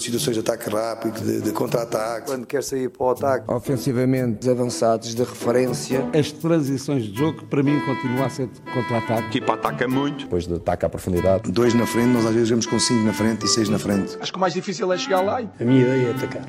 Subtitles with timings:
[0.00, 2.26] situações de ataque rápido, de, de contra-ataque.
[2.26, 6.08] Quando quer sair para o ataque, ofensivamente avançados de referência.
[6.12, 9.24] As transições de jogo, para mim, continuam a ser de contra-ataque.
[9.24, 10.24] A equipa ataca muito.
[10.24, 11.50] Depois de ataque à profundidade.
[11.50, 14.16] Dois na frente, nós às vezes jogamos com cinco na frente e seis na frente.
[14.20, 15.38] Acho que o mais difícil é chegar lá.
[15.38, 16.46] A minha ideia é atacar.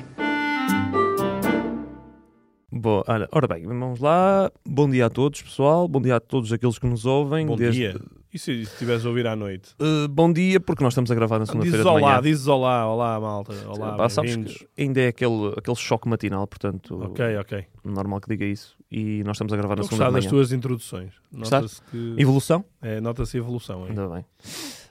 [2.70, 4.52] Bom, olha, ora bem, vamos lá.
[4.64, 5.88] Bom dia a todos, pessoal.
[5.88, 7.46] Bom dia a todos aqueles que nos ouvem.
[7.46, 7.80] Bom desde...
[7.80, 8.00] dia.
[8.32, 9.74] E se estiveres a ouvir à noite?
[9.80, 12.04] Uh, bom dia, porque nós estamos a gravar na segunda-feira de manhã.
[12.04, 13.54] olá, dizes olá, olá, malta.
[13.66, 17.02] Olá, Pá, sabes que ainda é aquele, aquele choque matinal, portanto...
[17.04, 17.64] Ok, ok.
[17.82, 18.76] Normal que diga isso.
[18.90, 20.30] E nós estamos a gravar na Estou segunda das manhã.
[20.30, 21.14] tuas introduções.
[21.32, 22.16] Nota-se que...
[22.18, 22.62] Evolução?
[22.82, 23.86] É, nota-se evolução.
[23.86, 23.88] É.
[23.88, 24.24] Ainda bem.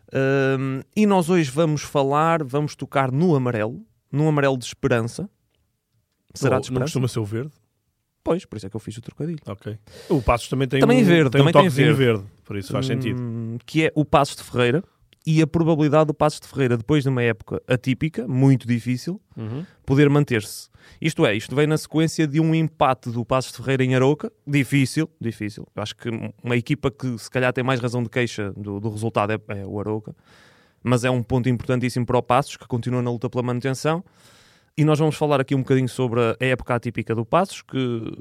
[0.08, 5.30] Uh, e nós hoje vamos falar, vamos tocar no amarelo, no amarelo de esperança.
[6.34, 6.80] Será de esperança?
[6.80, 7.52] Não costuma ser o verde?
[8.28, 9.40] Pois, por isso é que eu fiz o trocadilho.
[9.48, 9.78] Ok.
[10.10, 12.20] O Passos também tem também um, verde, tem também um toquezinho tem verde.
[12.20, 12.34] verde.
[12.44, 13.22] por isso faz hum, sentido.
[13.66, 14.84] Que é o Passos de Ferreira
[15.26, 19.66] e a probabilidade do Passos de Ferreira, depois de uma época atípica, muito difícil, uhum.
[19.86, 20.68] poder manter-se.
[21.00, 24.30] Isto é, isto vem na sequência de um empate do Passos de Ferreira em Aroca,
[24.46, 25.66] difícil, difícil.
[25.74, 26.10] Eu acho que
[26.44, 29.66] uma equipa que se calhar tem mais razão de queixa do, do resultado é, é
[29.66, 30.14] o Aroca,
[30.84, 34.04] mas é um ponto importantíssimo para o Passos, que continua na luta pela manutenção.
[34.78, 38.16] E nós vamos falar aqui um bocadinho sobre a época atípica do Passos, que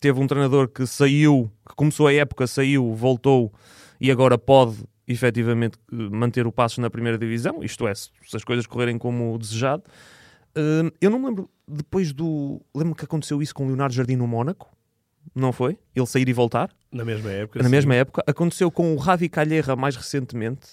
[0.00, 3.52] teve um treinador que saiu, que começou a época, saiu, voltou
[4.00, 4.76] e agora pode
[5.06, 9.82] efetivamente manter o Passos na primeira divisão, isto é, se as coisas correrem como desejado.
[10.98, 12.62] Eu não me lembro, depois do...
[12.74, 14.74] Lembro que aconteceu isso com o Leonardo Jardim no Mónaco,
[15.34, 15.78] não foi?
[15.94, 16.70] Ele sair e voltar.
[16.90, 17.58] Na mesma época.
[17.58, 17.70] Na sim.
[17.70, 18.22] mesma época.
[18.26, 20.68] Aconteceu com o Ravi Calheira mais recentemente,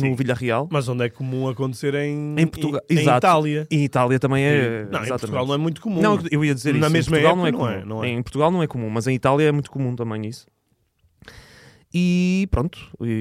[0.00, 0.10] Sim.
[0.10, 0.68] no Villarreal.
[0.70, 2.98] Mas onde é comum acontecer em, Em Portugal, em.
[3.06, 3.66] Itália.
[3.70, 4.50] Em Itália também é.
[4.50, 5.08] Não, em exatamente.
[5.20, 6.00] Portugal não é muito comum.
[6.00, 6.90] Não, eu ia dizer Na isso.
[6.92, 7.80] mesma em Portugal época não é não comum.
[7.80, 8.08] é, não é.
[8.08, 10.46] Em Portugal não é comum, mas em Itália é muito comum também isso.
[11.94, 12.78] E pronto,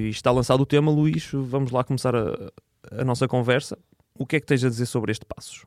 [0.09, 1.30] está lançado o tema, Luís.
[1.34, 2.52] Vamos lá começar a,
[2.92, 3.78] a nossa conversa.
[4.18, 5.66] O que é que tens a dizer sobre este Passos?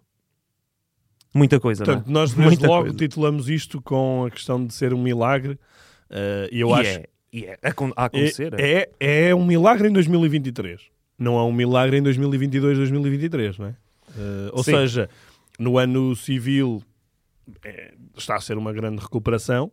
[1.34, 2.22] Muita coisa, Portanto, não é?
[2.22, 2.96] nós desde Muita logo coisa.
[2.96, 5.58] titulamos isto com a questão de ser um milagre.
[6.10, 8.54] Uh, e eu E acho é, e é a a acontecer.
[8.58, 10.80] é, é, é um milagre em 2023.
[11.18, 13.70] Não é um milagre em 2022, 2023, não é?
[13.70, 14.72] Uh, ou Sim.
[14.72, 15.08] seja,
[15.58, 16.82] no ano civil
[17.62, 19.70] é, está a ser uma grande recuperação.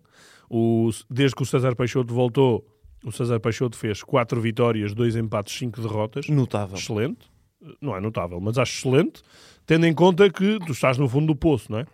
[0.50, 2.66] O, desde que o César Peixoto voltou,
[3.04, 6.28] o César Peixoto fez quatro vitórias, dois empates, cinco derrotas.
[6.28, 6.78] Notável.
[6.78, 7.32] Excelente.
[7.80, 9.22] Não é notável, mas acho excelente,
[9.68, 11.86] tendo em conta que tu estás no fundo do poço, não é?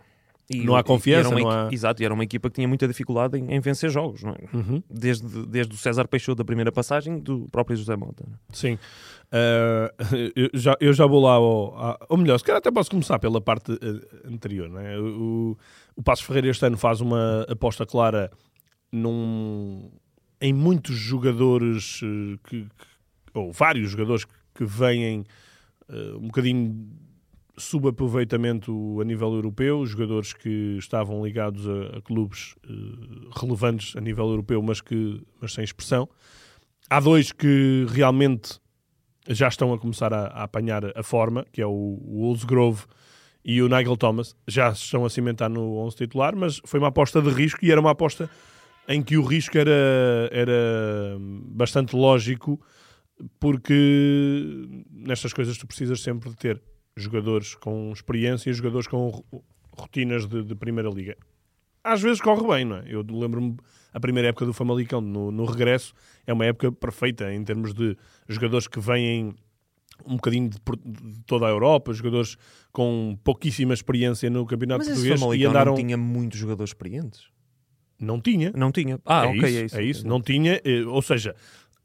[0.50, 3.36] E não há confiança, não há- Exato, e era uma equipa que tinha muita dificuldade
[3.38, 4.56] em, em vencer jogos, não é?
[4.56, 4.82] Uhum.
[4.88, 8.24] Desde, desde o César Peixoto da primeira passagem do próprio José Mota.
[8.26, 8.38] não é?
[8.52, 8.74] Sim.
[9.30, 9.92] Uh,
[10.34, 13.18] eu, já, eu já vou lá ao, ao- Ou melhor, se calhar até posso começar
[13.18, 13.76] pela parte uh,
[14.32, 14.70] anterior.
[14.70, 14.98] Né?
[14.98, 15.54] O,
[15.94, 18.30] o Passos Ferreira este ano faz uma aposta clara
[18.90, 19.90] num,
[20.40, 22.68] em muitos jogadores uh, que, que-
[23.34, 25.26] ou vários jogadores que, que vêm
[25.90, 26.88] uh, um bocadinho
[27.58, 34.28] subaproveitamento a nível europeu, jogadores que estavam ligados a, a clubes uh, relevantes a nível
[34.28, 36.08] europeu, mas, que, mas sem expressão.
[36.88, 38.58] Há dois que realmente
[39.28, 42.34] já estão a começar a, a apanhar a forma, que é o, o
[43.44, 44.36] e o Nigel Thomas.
[44.46, 47.70] Já se estão a cimentar no 11 titular, mas foi uma aposta de risco e
[47.70, 48.30] era uma aposta
[48.88, 52.60] em que o risco era, era bastante lógico,
[53.38, 56.62] porque nestas coisas tu precisas sempre de ter
[57.02, 61.16] jogadores com experiência e jogadores com ro- rotinas de, de primeira liga.
[61.84, 62.84] Às vezes corre bem, não é?
[62.86, 63.56] Eu lembro-me
[63.94, 65.94] a primeira época do Famalicão no, no regresso
[66.26, 67.96] é uma época perfeita em termos de
[68.28, 69.34] jogadores que vêm
[70.06, 72.36] um bocadinho de, de toda a Europa, jogadores
[72.72, 77.26] com pouquíssima experiência no campeonato Mas português e andaram não tinha muitos jogadores experientes?
[78.00, 78.52] não tinha.
[78.54, 79.00] Não tinha.
[79.04, 79.76] Ah, é ok, isso, é isso.
[79.78, 80.06] é isso.
[80.06, 81.34] Não tinha, eh, ou seja,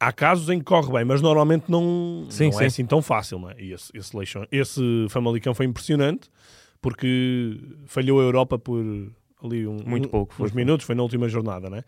[0.08, 2.64] há casos em que corre bem, mas normalmente não, Sim, não sim.
[2.64, 3.40] é assim tão fácil.
[3.40, 3.56] Não é?
[3.60, 6.30] E esse, esse, Leixão- esse Famalicão foi impressionante
[6.82, 8.84] porque falhou a Europa por
[9.44, 11.84] ali um, Muito um- pouco, foi, uns minutos, foi na última jornada, né?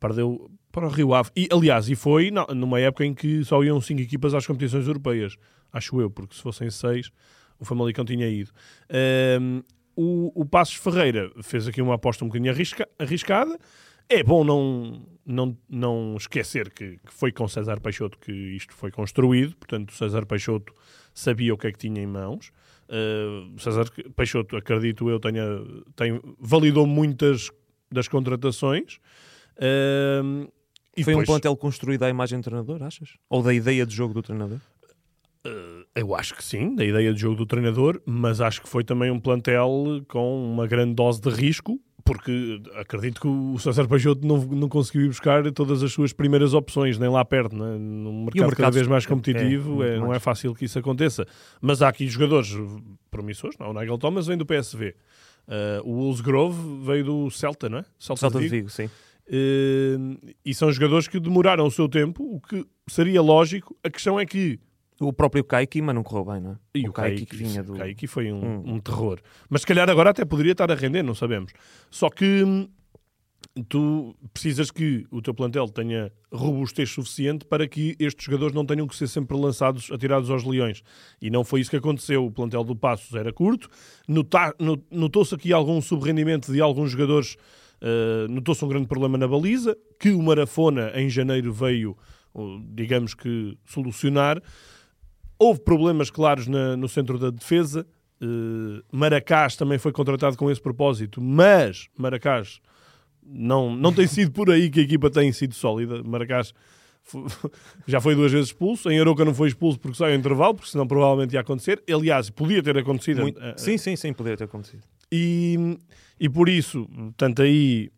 [0.00, 1.30] Perdeu para o Rio Ave.
[1.36, 4.86] E, aliás, e foi não, numa época em que só iam cinco equipas às competições
[4.86, 5.36] europeias,
[5.72, 7.10] acho eu, porque se fossem seis,
[7.58, 8.50] o Famalicão tinha ido.
[8.90, 9.62] Ahm,
[9.96, 13.56] o, o Passos Ferreira fez aqui uma aposta um bocadinho arrisca- arriscada
[14.08, 18.90] É bom não, não, não esquecer que, que foi com César Peixoto que isto foi
[18.90, 20.72] construído, portanto, César Peixoto
[21.14, 22.52] sabia o que é que tinha em mãos.
[22.88, 25.44] Uh, César Peixoto, acredito eu, tenha,
[25.96, 27.50] tem, validou muitas
[27.90, 28.98] das contratações.
[29.56, 30.50] Uh,
[31.02, 31.18] foi depois...
[31.18, 33.16] um plantel construído à imagem do treinador, achas?
[33.28, 34.58] Ou da ideia de jogo do treinador?
[35.46, 38.84] Uh, eu acho que sim, da ideia de jogo do treinador, mas acho que foi
[38.84, 44.26] também um plantel com uma grande dose de risco, porque acredito que o César Peixoto
[44.26, 47.78] não, não conseguiu buscar todas as suas primeiras opções, nem lá perto, né?
[47.78, 51.26] num mercado, mercado, cada vez mais competitivo, é, é, não é fácil que isso aconteça.
[51.60, 52.54] Mas há aqui jogadores
[53.10, 53.70] promissores, não?
[53.70, 54.94] o Nigel Thomas vem do PSV,
[55.48, 57.84] uh, o Wolves Grove veio do Celta, não é?
[57.98, 58.84] Celta, Celta de Vigo, sim.
[59.26, 63.74] Uh, e são jogadores que demoraram o seu tempo, o que seria lógico.
[63.82, 64.60] A questão é que
[65.00, 66.56] o próprio Kaiki, mas não correu bem, não é?
[66.74, 67.74] E o, o Kaiki, que vinha do.
[67.74, 68.62] Kaiki foi um, hum.
[68.74, 69.20] um, terror.
[69.48, 71.52] Mas se calhar agora até poderia estar a render, não sabemos.
[71.90, 72.68] Só que hum,
[73.68, 78.86] tu precisas que o teu plantel tenha robustez suficiente para que estes jogadores não tenham
[78.86, 80.82] que ser sempre lançados, atirados aos leões.
[81.20, 82.24] E não foi isso que aconteceu.
[82.24, 83.68] O plantel do Passos era curto.
[84.90, 87.36] Notou-se aqui algum subrendimento de alguns jogadores.
[87.82, 91.96] Uh, Notou-se um grande problema na baliza, que o Marafona em janeiro veio,
[92.72, 94.40] digamos que, solucionar.
[95.38, 97.86] Houve problemas claros na, no centro da defesa.
[98.22, 102.60] Uh, Maracás também foi contratado com esse propósito, mas Maracás
[103.24, 106.02] não, não tem sido por aí que a equipa tem sido sólida.
[106.02, 106.54] Maracás
[107.86, 108.90] já foi duas vezes expulso.
[108.90, 111.82] Em Aroca não foi expulso porque saiu em intervalo, porque senão provavelmente ia acontecer.
[111.88, 113.22] Aliás, podia ter acontecido.
[113.22, 113.40] Muito...
[113.40, 114.82] Eh, sim, sim, sim, podia ter acontecido.
[115.10, 115.78] E,
[116.18, 117.90] e por isso, tanto aí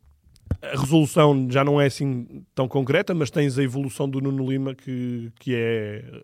[0.62, 4.74] a resolução já não é assim tão concreta, mas tens a evolução do Nuno Lima
[4.74, 6.22] que, que é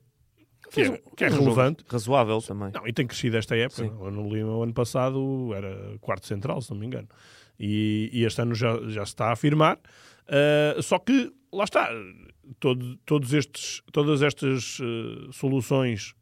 [0.73, 1.85] que é, que é relevante.
[1.87, 2.71] Razoável também.
[2.73, 3.85] Não, e tem crescido esta época.
[3.99, 7.09] O ano Lima, o ano passado, era quarto central, se não me engano.
[7.61, 9.79] E, e este ano já, já se está a afirmar.
[10.27, 11.91] Uh, só que, lá está,
[12.59, 16.15] todo, todos estes, todas estas uh, soluções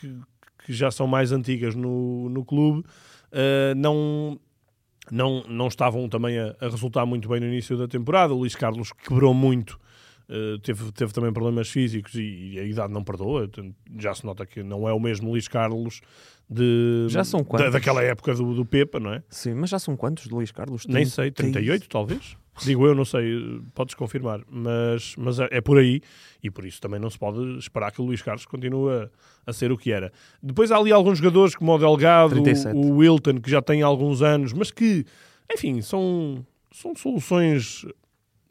[0.00, 0.18] que,
[0.64, 4.40] que, já são mais antigas no, no clube uh, não,
[5.10, 8.32] não, não estavam também a, a, resultar muito bem no início da temporada.
[8.32, 9.78] O Luís Carlos quebrou muito
[10.32, 13.50] Uh, teve, teve também problemas físicos e, e, a idade não perdoa.
[13.98, 16.00] Já se nota que não é o mesmo Luís Carlos
[16.48, 17.66] de, já são quantos?
[17.66, 19.22] Da, daquela época do, do Pepa, não é?
[19.28, 20.86] Sim, mas já são quantos de Luís Carlos?
[20.86, 22.36] Nem sei, 38 talvez?
[22.62, 26.02] Digo eu, não sei, podes confirmar, mas, mas é, é, por aí
[26.42, 29.08] e por isso também não se pode esperar que o Luís Carlos continue
[29.46, 30.12] a, ser o que era.
[30.42, 32.42] Depois há ali alguns jogadores como o Delgado,
[32.74, 35.04] o, o Wilton, que já tem alguns anos, mas que,
[35.52, 37.86] enfim, são, são soluções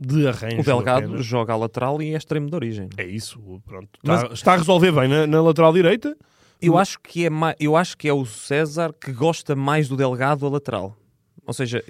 [0.02, 0.62] de arranjo.
[0.62, 1.26] O Delgado apenas.
[1.26, 2.90] joga a lateral e é extremo de origem.
[2.98, 3.90] É isso, pronto.
[4.04, 6.18] Está, Mas, está a resolver bem na, na, lateral direita.
[6.60, 10.46] Eu acho, que é eu acho que é o César que gosta mais do Delgado
[10.46, 10.98] a lateral.
[11.46, 11.84] Ou seja...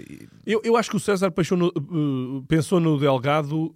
[0.46, 3.74] Eu, eu acho que o César pensou no, uh, pensou no Delgado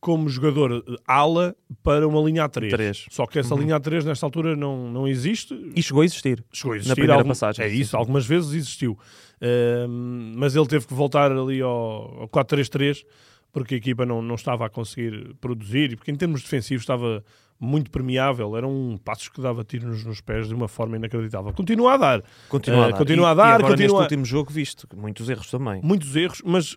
[0.00, 2.70] como jogador uh, ala para uma linha A3.
[2.70, 3.06] 3.
[3.10, 3.60] Só que essa uhum.
[3.60, 5.54] linha A3 nesta altura não, não existe.
[5.74, 6.42] E chegou a existir.
[6.52, 6.90] Chegou a existir.
[6.90, 7.64] Na primeira algum, passagem.
[7.64, 8.92] É isso, algumas vezes existiu.
[8.92, 9.88] Uh,
[10.36, 13.04] mas ele teve que voltar ali ao, ao 4-3-3
[13.52, 17.24] porque a equipa não, não estava a conseguir produzir, e porque em termos defensivos estava
[17.60, 21.52] muito permeável, era um passo que dava tiros nos pés de uma forma inacreditável.
[21.52, 22.22] Continua a dar.
[22.48, 22.94] Continua a eh, dar.
[22.94, 23.42] Uh, continua a dar.
[23.42, 23.86] E agora continua...
[23.88, 25.80] neste último jogo visto, muitos erros também.
[25.82, 26.76] Muitos erros, mas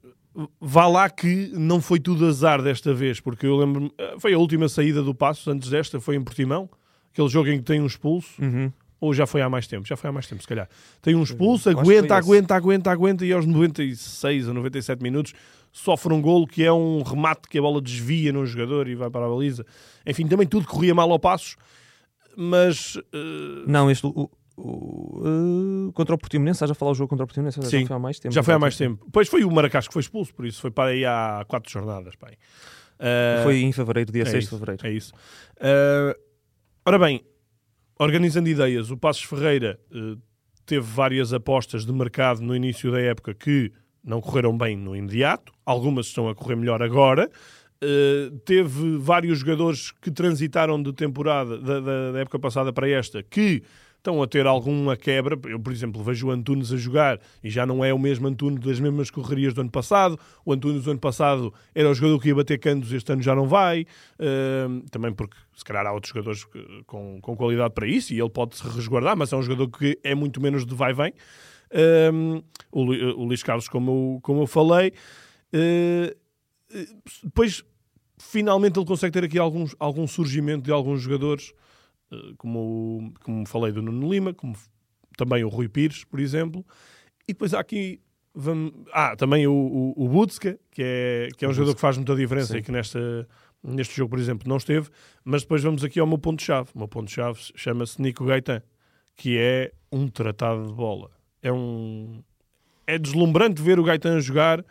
[0.60, 4.38] vá lá que não foi tudo azar desta vez, porque eu lembro eh, foi a
[4.38, 6.70] última saída do passo antes desta, foi em Portimão,
[7.12, 8.42] aquele jogo em que tem um expulso.
[8.42, 8.72] Uhum.
[9.00, 9.88] Ou já foi há mais tempo?
[9.88, 10.70] Já foi há mais tempo, se calhar.
[11.02, 15.34] Tem um expulso, aguenta, aguenta, aguenta, aguenta, e aos 96 ou 97 minutos
[15.72, 19.10] sofre um golo que é um remate que a bola desvia num jogador e vai
[19.10, 19.66] para a baliza.
[20.06, 21.56] Enfim, também tudo corria mal ao passos,
[22.36, 22.96] mas...
[22.96, 23.66] Uh...
[23.68, 24.06] Não, este...
[24.06, 27.88] O, o, uh, contra o Portimonense, já falar o jogo contra o Portimonense, Sim, já
[27.88, 28.36] foi há mais tempo.
[28.36, 29.08] Já foi há mais tempo.
[29.12, 32.16] Pois foi o Maracás que foi expulso, por isso foi para aí há quatro jornadas.
[32.16, 32.34] Pai.
[32.34, 34.86] Uh, foi em fevereiro, dia é 6 de fevereiro.
[34.86, 35.14] É isso.
[36.86, 37.24] Ora bem,
[37.98, 39.80] organizando ideias, o Passos Ferreira
[40.66, 43.72] teve várias apostas de mercado no início da época que
[44.04, 47.30] não correram bem no imediato, algumas estão a correr melhor agora.
[47.84, 53.24] Uh, teve vários jogadores que transitaram de temporada da, da, da, época passada para esta
[53.24, 53.64] que
[54.02, 55.40] estão a ter alguma quebra.
[55.46, 58.60] Eu, por exemplo, vejo o Antunes a jogar e já não é o mesmo Antunes
[58.60, 60.20] das mesmas correrias do ano passado.
[60.46, 63.34] O Antunes do ano passado era o jogador que ia bater cantos, este ano já
[63.34, 63.86] não vai.
[64.20, 66.46] Uh, também porque se calhar há outros jogadores
[66.86, 69.98] com, com qualidade para isso e ele pode se resguardar, mas é um jogador que
[70.04, 71.14] é muito menos de vai-vem.
[71.74, 74.94] Um, o, o Luís Carlos, como eu, como eu falei.
[75.54, 76.16] Uh,
[77.24, 77.64] depois,
[78.18, 81.54] finalmente, ele consegue ter aqui alguns, algum surgimento de alguns jogadores,
[82.12, 84.56] uh, como, como falei do Nuno Lima, como
[85.18, 86.66] também o Rui Pires, por exemplo.
[87.28, 88.02] E depois há aqui
[88.34, 88.72] Vamos...
[88.94, 92.16] Ah, também o, o, o Butska, que é, que é um jogador que faz muita
[92.16, 92.60] diferença Sim.
[92.60, 93.28] e que nesta,
[93.62, 94.90] neste jogo, por exemplo, não esteve.
[95.24, 96.70] Mas depois vamos aqui ao meu ponto-chave.
[96.74, 98.62] O meu ponto-chave chama-se Nico Gaetan,
[99.16, 101.12] que é um tratado de bola.
[101.42, 102.22] É um...
[102.88, 104.64] É deslumbrante ver o Gaetan jogar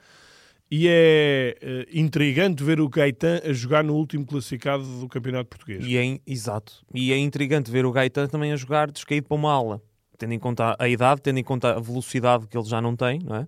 [0.71, 5.85] e é eh, intrigante ver o Gaetan a jogar no último classificado do Campeonato Português.
[5.85, 6.75] E é, exato.
[6.95, 9.83] E é intrigante ver o Gaetan também a jogar descaído para uma ala.
[10.19, 13.21] Tendo em conta a idade, tendo em conta a velocidade que ele já não tem,
[13.25, 13.47] não é?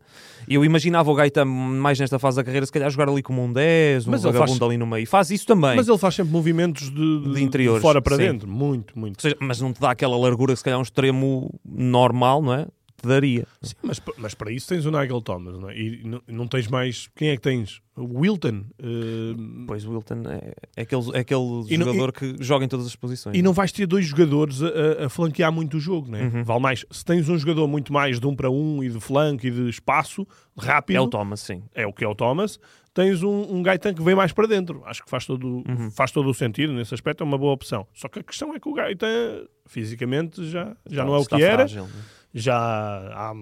[0.49, 3.53] Eu imaginava o Gaetan mais nesta fase da carreira, se calhar jogar ali como um
[3.53, 5.07] 10, um Mas vagabundo faz- ali no meio.
[5.07, 5.77] Faz isso também.
[5.77, 8.23] Mas ele faz sempre movimentos de, de, De interiores, fora para sim.
[8.23, 8.49] dentro.
[8.49, 9.21] Muito, muito.
[9.21, 12.67] Seja, mas não te dá aquela largura que se calhar um extremo normal, não é?
[13.03, 13.47] Te daria.
[13.61, 15.77] Sim, mas, mas para isso tens o Nigel Thomas, não é?
[15.77, 17.09] E não, não tens mais.
[17.17, 17.83] Quem é que tens?
[17.97, 18.65] O Wilton.
[18.79, 19.35] eh,
[19.67, 22.87] Pois o Wilton é, é aquele, é aquele E não- jogador que joga em todas
[22.87, 23.37] as posições.
[23.37, 26.23] e não vais ter dois jogadores a, a- flanquear muito o jogo, não é?
[26.23, 26.45] Uhum.
[26.45, 26.87] Vale mais.
[26.91, 29.69] Se tens um jogador muito mais de um para um e de flanco e de
[29.69, 31.63] espaço rápido, É o Thomas, sim.
[31.75, 32.59] é o que é o Thomas.
[32.95, 34.83] Tens um, um Gaetan que vem mais para dentro.
[34.85, 35.91] Acho que faz todo, Uhum.
[35.91, 37.23] faz todo o sentido nesse aspecto.
[37.23, 37.87] É uma boa opção.
[37.95, 41.35] Só que a questão é que o Gaetan fisicamente já, já não é o que
[41.43, 41.57] era.
[41.57, 42.22] frágil, não é?
[42.35, 43.33] Já há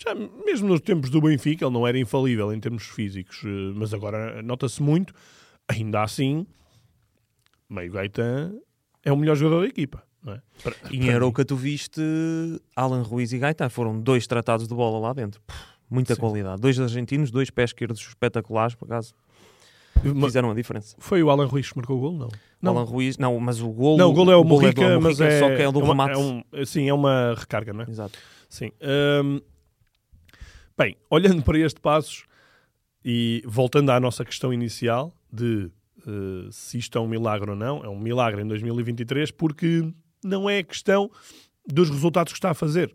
[0.00, 3.92] já, mesmo nos tempos do Benfica ele não era infalível em termos físicos eh, mas
[3.92, 5.12] agora nota-se muito
[5.66, 6.46] ainda assim
[7.68, 8.54] meio Gaetan
[9.04, 10.40] é o melhor jogador da equipa é?
[10.62, 11.10] Para- E em.
[11.14, 12.00] Arouca tu viste
[12.74, 13.68] Alan Ruiz e Gaetan.
[13.68, 15.40] Foram dois tratados de bola lá dentro.
[15.46, 15.56] Puf,
[15.88, 16.20] muita Sim.
[16.20, 16.60] qualidade.
[16.60, 19.14] Dois argentinos, dois pés esquerdos espetaculares, por acaso.
[20.24, 20.96] Fizeram a diferença.
[20.98, 22.12] foi o Alan Ruiz que marcou o gol?
[22.12, 22.28] não
[22.60, 22.76] Não.
[22.76, 25.20] Alan Ruiz, não, mas o gol, não, o gol é o gol Morrica, do mas
[25.20, 26.12] é, só que é o do é uma, remate.
[26.12, 27.90] é um, sim, é uma recarga, não é?
[27.90, 28.18] Exato.
[28.48, 28.72] Sim.
[29.24, 29.40] Hum,
[30.76, 32.24] bem, olhando para este passos
[33.04, 35.70] e voltando à nossa questão inicial de
[36.06, 39.86] eh, se isto é um milagre ou não, é um milagre em 2023 porque
[40.24, 41.10] não é questão
[41.66, 42.94] dos resultados que está a fazer.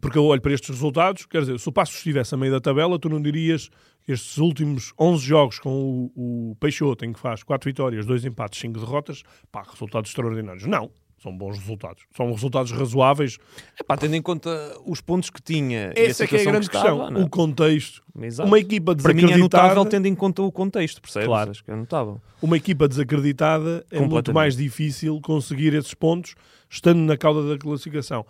[0.00, 2.60] Porque eu olho para estes resultados, quer dizer, se o Passos estivesse a meio da
[2.60, 3.70] tabela, tu não dirias
[4.02, 8.24] que estes últimos 11 jogos com o, o Peixoto, em que faz 4 vitórias, 2
[8.24, 10.66] empates, 5 derrotas, pá, resultados extraordinários.
[10.66, 10.90] Não,
[11.22, 12.04] são bons resultados.
[12.16, 13.36] São resultados razoáveis
[13.78, 14.50] Epá, tendo em conta
[14.86, 17.10] os pontos que tinha essa é que é a grande estava, questão.
[17.10, 17.24] não é?
[17.24, 18.02] O contexto.
[18.18, 18.48] Exato.
[18.48, 21.28] Uma equipa Para mim é desacreditada, notável tendo em conta o contexto, percebes?
[21.28, 21.50] Claro.
[21.50, 22.20] Acho que é notável.
[22.40, 26.34] uma equipa desacreditada é muito mais difícil conseguir esses pontos
[26.70, 28.24] estando na cauda da classificação.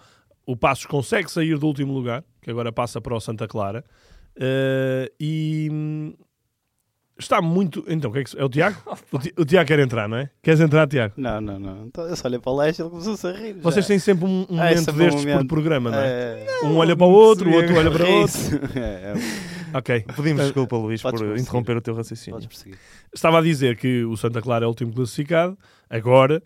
[0.46, 3.84] O Passos consegue sair do último lugar, que agora passa para o Santa Clara,
[4.36, 6.14] eh, e hum,
[7.18, 7.84] está muito.
[7.86, 8.38] Então, o que é, que...
[8.38, 8.76] é o Tiago?
[9.12, 10.30] O, Ti- o Tiago quer entrar, não é?
[10.42, 11.14] Queres entrar, Tiago?
[11.16, 11.86] Não, não, não.
[11.86, 13.54] Então, eu só olhei para o leste e ele começou-se a rir.
[13.56, 13.60] já.
[13.62, 15.48] Vocês têm sempre um, um Ah, momento é bom destes por momento.
[15.48, 16.08] programa, não é?
[16.08, 18.38] É, Um olha para o outro, o outro olha para o outro.
[18.80, 20.04] É, é, Ok.
[20.16, 21.42] Pedimos desculpa, Luís, por Podes prosseguir.
[21.42, 22.40] interromper o teu raciocínio.
[23.14, 25.56] Estava a dizer que o Santa Clara é o último classificado,
[25.88, 26.42] agora.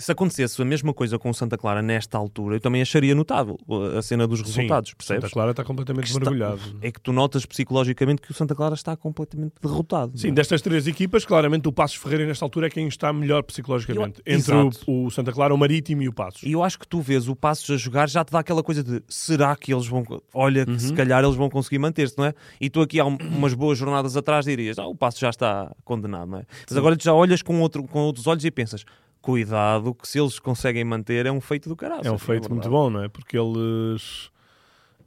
[0.00, 3.58] Se acontecesse a mesma coisa com o Santa Clara nesta altura, eu também acharia notável
[3.68, 5.22] uh, a cena dos resultados, Sim, percebes?
[5.24, 6.60] Santa Clara está completamente Que está- mergulhado.
[6.80, 10.16] É que tu notas psicologicamente que o Santa Clara está completamente derrotado.
[10.18, 10.30] Sim, é?
[10.32, 14.22] destas três equipas, claramente o Passos Ferreira nesta altura é quem está melhor psicologicamente.
[14.24, 14.54] Eu- Entre
[14.86, 16.42] o, o Santa Clara, o Marítimo e o Passos.
[16.44, 18.82] E eu acho que tu vês o Passos a jogar, já te dá aquela coisa
[18.82, 20.02] de será que eles vão.
[20.32, 20.78] Olha, que Uhum.
[20.78, 22.34] se calhar eles vão conseguir manter-se, não é?
[22.58, 25.70] E tu aqui há um- umas boas jornadas atrás dirias, ah, o Passos já está
[25.84, 26.44] condenado, não é?
[26.68, 28.82] Mas agora tu já olhas com, outro, com outros olhos e pensas,
[29.20, 32.06] cuidado, que se eles conseguem manter é um feito do caralho.
[32.06, 33.08] É um feito muito bom, não é?
[33.08, 34.30] Porque eles.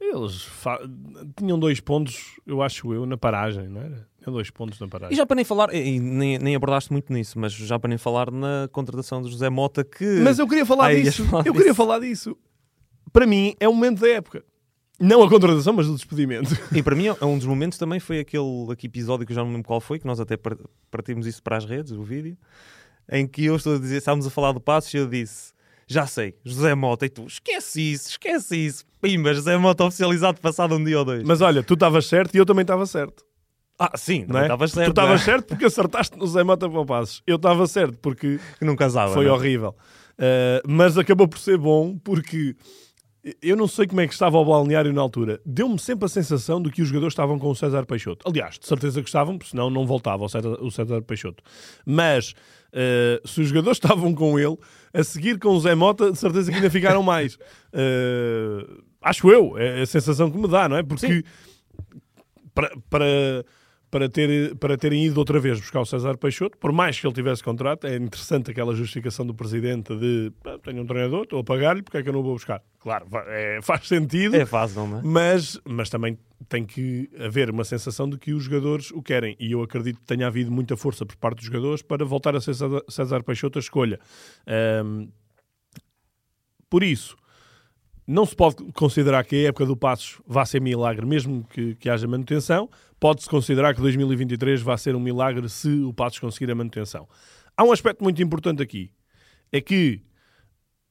[0.00, 0.80] Eles fa-
[1.36, 4.06] tinham dois pontos, eu acho eu, na paragem, não era?
[4.18, 5.14] Tinham dois pontos na paragem.
[5.14, 7.96] E já para nem falar, e nem, nem abordaste muito nisso, mas já para nem
[7.96, 10.04] falar na contratação de José Mota que.
[10.22, 11.24] Mas eu queria falar ias disso.
[11.30, 11.56] falar eu disso.
[11.58, 12.36] queria falar disso.
[13.12, 14.44] Para mim, é o momento da época.
[15.00, 16.50] Não a contratação, mas o despedimento.
[16.72, 19.42] E para mim, é um dos momentos também foi aquele aqui episódio que eu já
[19.42, 20.56] não lembro qual foi, que nós até par-
[20.90, 22.36] partimos isso para as redes, o vídeo,
[23.10, 25.52] em que eu estou a dizer, estávamos a falar do Passos e eu disse,
[25.86, 30.74] já sei, José Mota, e tu, esquece isso, esquece isso, pimba, José Mota oficializado passado
[30.76, 31.22] um dia ou dois.
[31.24, 33.24] Mas olha, tu estavas certo e eu também estava certo.
[33.78, 34.68] ah, sim, Não não é?
[34.68, 35.24] certo, tu estavas é?
[35.24, 37.22] certo porque acertaste no Zé Mota para o Passos.
[37.26, 39.12] Eu estava certo porque que não casava.
[39.12, 39.34] Foi não é?
[39.34, 39.76] horrível.
[40.12, 42.56] Uh, mas acabou por ser bom porque
[43.42, 45.40] eu não sei como é que estava o balneário na altura.
[45.46, 48.28] Deu-me sempre a sensação de que os jogadores estavam com o César Peixoto.
[48.28, 51.42] Aliás, de certeza que estavam, porque senão não voltava o César, o César Peixoto.
[51.86, 52.34] Mas
[52.74, 54.56] uh, se os jogadores estavam com ele,
[54.92, 57.34] a seguir com o Zé Mota, de certeza que ainda ficaram mais.
[57.72, 60.82] Uh, acho eu, é a sensação que me dá, não é?
[60.82, 61.24] Porque
[62.54, 63.44] para, para,
[63.90, 67.14] para, ter, para terem ido outra vez buscar o César Peixoto, por mais que ele
[67.14, 71.44] tivesse contrato, é interessante aquela justificação do presidente de "Pá, tenho um treinador, estou a
[71.44, 72.62] pagar-lhe, porque é que eu não vou buscar?
[72.80, 75.02] Claro, é, faz sentido, É fácil, não é?
[75.02, 79.36] mas, mas também tem que haver uma sensação de que os jogadores o querem.
[79.38, 82.40] E eu acredito que tenha havido muita força por parte dos jogadores para voltar a
[82.40, 82.54] ser
[82.88, 83.98] César, Peixoto a escolha.
[84.46, 85.08] Ahm,
[86.68, 87.16] por isso,
[88.06, 91.88] não se pode considerar que a época do Passos vá ser milagre, mesmo que, que
[91.88, 92.68] haja manutenção.
[93.00, 97.08] Pode-se considerar que 2023 vai ser um milagre se o Passos conseguir a manutenção.
[97.56, 98.90] Há um aspecto muito importante aqui.
[99.52, 100.02] É que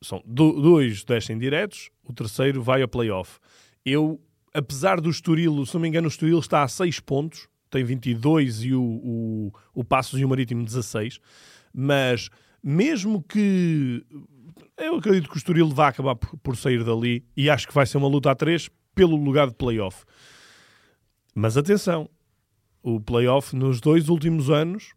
[0.02, 3.40] são do- dois descem diretos, o terceiro vai ao play-off.
[3.86, 4.20] Eu,
[4.54, 8.64] apesar do Estoril, se não me engano, o Estoril está a 6 pontos, tem 22
[8.64, 11.20] e o, o, o Passos e o Marítimo 16,
[11.74, 12.30] mas
[12.62, 14.06] mesmo que
[14.78, 17.86] eu acredito que o Estoril vai acabar por, por sair dali e acho que vai
[17.86, 20.04] ser uma luta a 3 pelo lugar de play-off.
[21.34, 22.08] Mas atenção,
[22.82, 24.94] o play-off nos dois últimos anos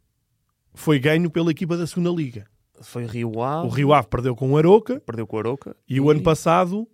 [0.75, 2.47] foi ganho pela equipa da segunda Liga.
[2.83, 5.75] Foi Rio Ave, O Rio Ave perdeu com o Aroca perdeu com o Aroca.
[5.89, 6.87] e o ano passado,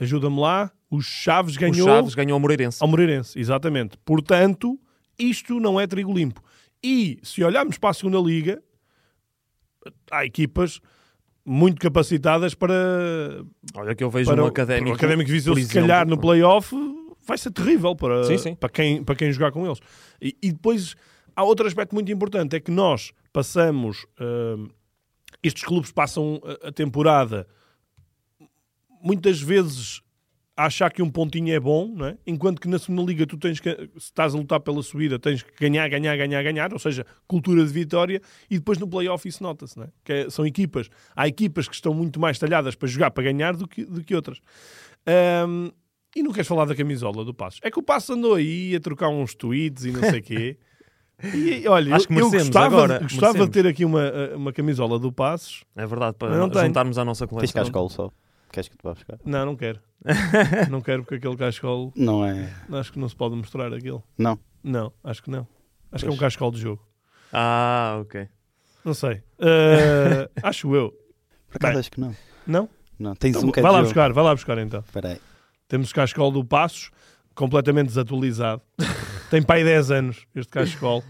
[0.00, 2.78] ajuda-me lá, o Chaves o ganhou Chaves ganhou ao Moreirense.
[2.82, 3.96] ao Moreirense, exatamente.
[4.04, 4.78] Portanto,
[5.18, 6.42] isto não é trigo limpo.
[6.82, 8.62] E se olharmos para a segunda liga,
[10.10, 10.80] há equipas
[11.44, 12.74] muito capacitadas para,
[13.74, 14.90] Olha que eu vejo para um o- académico.
[14.90, 16.74] o académico Viseu, se calhar no playoff
[17.26, 18.54] vai ser terrível para, Sim, sim.
[18.54, 19.78] Para, quem, para quem jogar com eles.
[20.20, 20.94] E, e depois
[21.34, 24.68] há outro aspecto muito importante: é que nós passamos, hum,
[25.42, 27.46] estes clubes passam a, a temporada
[29.02, 30.00] muitas vezes
[30.56, 32.18] achar que um pontinho é bom, não é?
[32.26, 35.42] enquanto que na segunda liga tu tens que, se estás a lutar pela subida, tens
[35.42, 39.42] que ganhar, ganhar, ganhar, ganhar, ou seja, cultura de vitória, e depois no playoff isso
[39.42, 39.88] nota-se, não é?
[40.04, 43.56] Que é- são equipas, há equipas que estão muito mais talhadas para jogar, para ganhar
[43.56, 44.38] do que, do que outras.
[45.06, 45.70] Ahm,
[46.14, 47.60] e não queres falar da camisola do Passos?
[47.62, 50.58] É que o Passos andou aí a trocar uns tweets e não sei o quê.
[51.34, 55.12] E olha, Acho que eu, gostava, agora, gostava de ter aqui uma, uma camisola do
[55.12, 55.64] Passos.
[55.76, 56.32] É verdade, para
[56.64, 57.62] juntarmos à nossa Tens coleção.
[57.62, 58.10] cascolo só.
[58.52, 59.18] Queres que te vá buscar?
[59.24, 59.80] Não, não quero.
[60.70, 62.52] não quero porque aquele cascolo, Não é.
[62.72, 64.00] acho que não se pode mostrar aquele.
[64.18, 64.38] Não.
[64.62, 65.46] Não, acho que não.
[65.92, 66.20] Acho que é um Pois.
[66.20, 66.86] cascolo de jogo.
[67.32, 68.28] Ah, ok.
[68.84, 69.22] Não sei.
[69.38, 70.90] Eh, acho eu.
[71.48, 72.14] Por acaso acho que não.
[72.46, 72.68] Não?
[72.98, 73.14] Não.
[73.14, 73.84] Tens Então, um é vai de lá jogo.
[73.84, 74.80] buscar, vai lá buscar então.
[74.80, 75.20] Espera aí.
[75.68, 76.90] Temos cascolo do Passos,
[77.34, 78.62] completamente desatualizado.
[79.30, 81.04] Tem pai 10 anos este cascolo.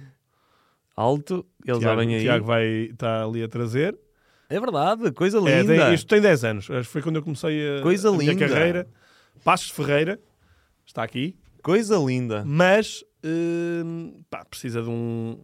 [0.96, 2.20] Alto, eles já Tiago, vêm aí.
[2.22, 3.98] Tiago vai estar ali a trazer.
[4.50, 5.86] É verdade, coisa É, linda.
[5.86, 6.66] tem- isto tem 10 anos.
[6.84, 8.48] Foi quando eu comecei a, Coisa a minha linda.
[8.48, 8.86] carreira.
[9.44, 10.20] Passos Ferreira
[10.84, 12.42] está aqui, Coisa linda.
[12.44, 15.38] mas hum, pá, precisa de um,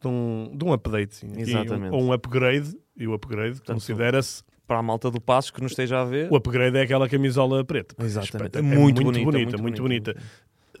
[0.00, 1.16] de um, de um update.
[1.16, 1.32] Sim.
[1.36, 1.92] Exatamente.
[1.94, 2.74] ou um upgrade.
[2.96, 4.42] E o upgrade considera-se.
[4.66, 6.30] Para a malta do Passo que nos esteja a ver.
[6.30, 7.94] O upgrade é aquela camisola preta.
[8.02, 8.56] Exatamente.
[8.56, 10.16] É É muito, muito bonita, bonita, muito bonita.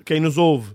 [0.04, 0.74] Quem nos ouve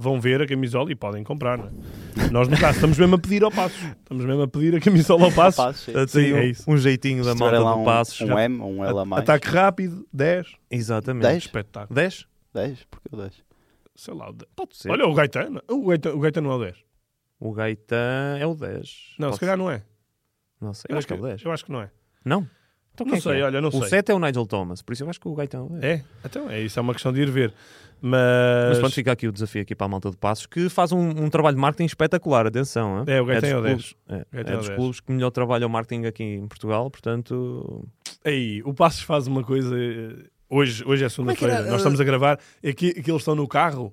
[0.00, 1.58] vão ver a camisola e podem comprar.
[1.58, 2.30] Não é?
[2.30, 3.76] Nós, no caso, estamos mesmo a pedir ao passo.
[3.84, 5.56] Estamos mesmo a pedir a camisola ao passo.
[5.56, 5.92] Passo, sim.
[5.92, 6.70] Portanto, Sim, aí um, é isso.
[6.70, 8.20] um jeitinho da malta lá do um, Passos.
[8.20, 9.22] um M ou um L a mais.
[9.24, 10.46] Ataque rápido, 10.
[10.70, 11.24] Exatamente.
[11.24, 11.36] 10?
[11.44, 11.94] Espetáculo.
[11.94, 12.26] 10?
[12.54, 12.84] 10?
[12.88, 13.42] Porque eu 10.
[13.96, 14.30] Sei lá.
[14.30, 14.90] o de- Pode ser.
[14.92, 15.60] Olha o Gaetano.
[15.68, 16.76] O Gaetano, o Gaetano não é o 10.
[17.40, 19.14] O Gaetan é o 10.
[19.18, 19.62] Não, Pode se calhar ser.
[19.62, 19.82] não é.
[20.60, 20.86] Não sei.
[20.88, 21.42] Eu acho que é o 10.
[21.44, 21.90] Eu acho que não é.
[22.24, 22.48] Não?
[23.02, 23.44] Então Não é sei, é?
[23.44, 23.88] olha, não o sei.
[23.88, 25.84] 7 é o Nigel Thomas, por isso eu acho que o Gaetan é o 10.
[25.84, 26.04] É?
[26.24, 27.52] Então é isso, é uma questão de ir ver.
[28.00, 28.20] Mas,
[28.70, 31.00] Mas pronto, fica aqui o desafio aqui para a malta de Passos, que faz um,
[31.08, 32.98] um trabalho de marketing espetacular, atenção.
[32.98, 33.04] hein?
[33.08, 33.62] É, o dos é o 10.
[33.62, 34.78] clubes- É, Gaetan é é o dos 10.
[34.78, 37.88] clubes que melhor trabalha o marketing aqui em Portugal, portanto...
[38.24, 39.74] aí, o Passos faz uma coisa.
[39.76, 42.38] eh, Hoje, hoje é é segunda-feira, nós estamos a gravar.
[42.62, 43.92] É que, que eles estão no carro.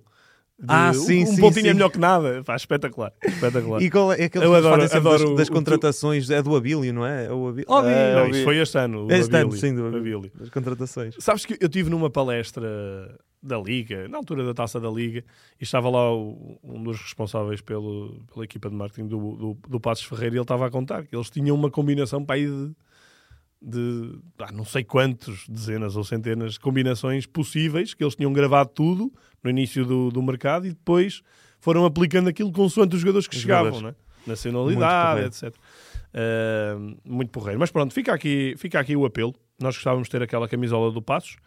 [0.68, 1.74] Ah, sim, um, sim, Um pontinho é sim.
[1.74, 2.42] melhor que nada.
[2.44, 3.12] Pá, espetacular.
[3.24, 3.82] espetacular.
[3.82, 6.30] E qual é, é aquele que adoro- fazem sempre adoro das, o- das o- contratações,
[6.30, 7.26] é do Abílio, não é?
[7.26, 7.68] É o Abílio.
[7.86, 8.44] É, Não, eu isso vi.
[8.46, 9.08] foi este ano.
[9.12, 9.60] Este ano, Abili.
[9.60, 10.32] sim, do Abílio.
[10.34, 11.16] Das contratações.
[11.20, 15.24] Sabes que eu tive numa palestra da Liga, na altura da taça da Liga,
[15.60, 19.80] e estava lá o- um dos responsáveis pelo, pela equipa de marketing do, do, do
[19.80, 22.72] Passos Ferreira e ele estava a contar que eles tinham uma combinação para aí de,
[23.68, 28.70] de ah, não sei quantos, dezenas ou centenas de combinações possíveis, que eles tinham gravado
[28.74, 29.12] tudo
[29.44, 31.22] no início do, do mercado e depois
[31.60, 33.98] foram aplicando aquilo consoante os jogadores que Os chegavam, jogadores.
[33.98, 34.06] né?
[34.28, 35.28] nacionalidade, porreiro.
[35.28, 35.56] etc.
[36.14, 37.60] Ah, muito porreiro.
[37.60, 39.34] Mas pronto, fica aqui, fica aqui o apelo.
[39.60, 41.38] Nós gostávamos de ter aquela camisola do Passos.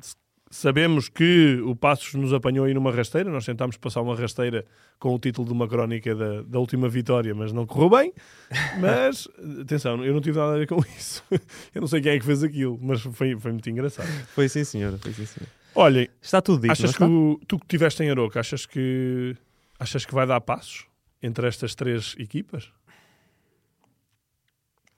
[0.00, 0.14] S-
[0.52, 3.30] sabemos que o Passos nos apanhou aí numa rasteira.
[3.30, 4.64] Nós tentámos passar uma rasteira
[4.98, 8.12] com o título de uma crónica da, da última vitória, mas não correu bem.
[8.78, 9.26] Mas,
[9.62, 11.24] atenção, eu não tive nada a ver com isso.
[11.74, 14.06] eu não sei quem é que fez aquilo, mas foi, foi muito engraçado.
[14.34, 14.98] Foi sim, senhora.
[14.98, 15.50] Foi sim, senhora.
[15.74, 17.08] Olhem, Está tudo dito, achas que está?
[17.08, 19.34] o- tu que estiveste em Aroca, achas que,
[19.80, 20.84] achas que vai dar passos
[21.22, 22.70] entre estas três equipas?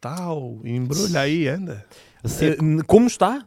[0.00, 1.86] Tal, embrulha aí, anda.
[2.24, 3.46] Eh, Como está?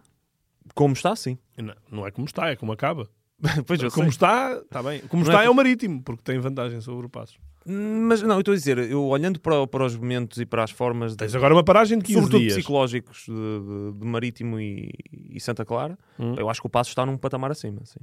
[0.78, 1.38] Como está, sim.
[1.58, 3.10] Não, não é como está, é como acaba.
[3.68, 4.10] pois eu como sei.
[4.12, 5.00] está, está bem.
[5.02, 7.38] Como Não está é é, o Marítimo, porque tem vantagem sobre o Passos.
[7.66, 10.72] Mas não, eu estou a dizer, eu olhando para, para os momentos e para as
[10.72, 12.54] formas, de, Tens agora uma paragem de 15 sobretudo dias.
[12.54, 16.36] psicológicos de, de- de Marítimo e, e Santa Clara, Hum.
[16.38, 17.82] eu acho que o Passo está num patamar acima.
[17.84, 18.00] Sim.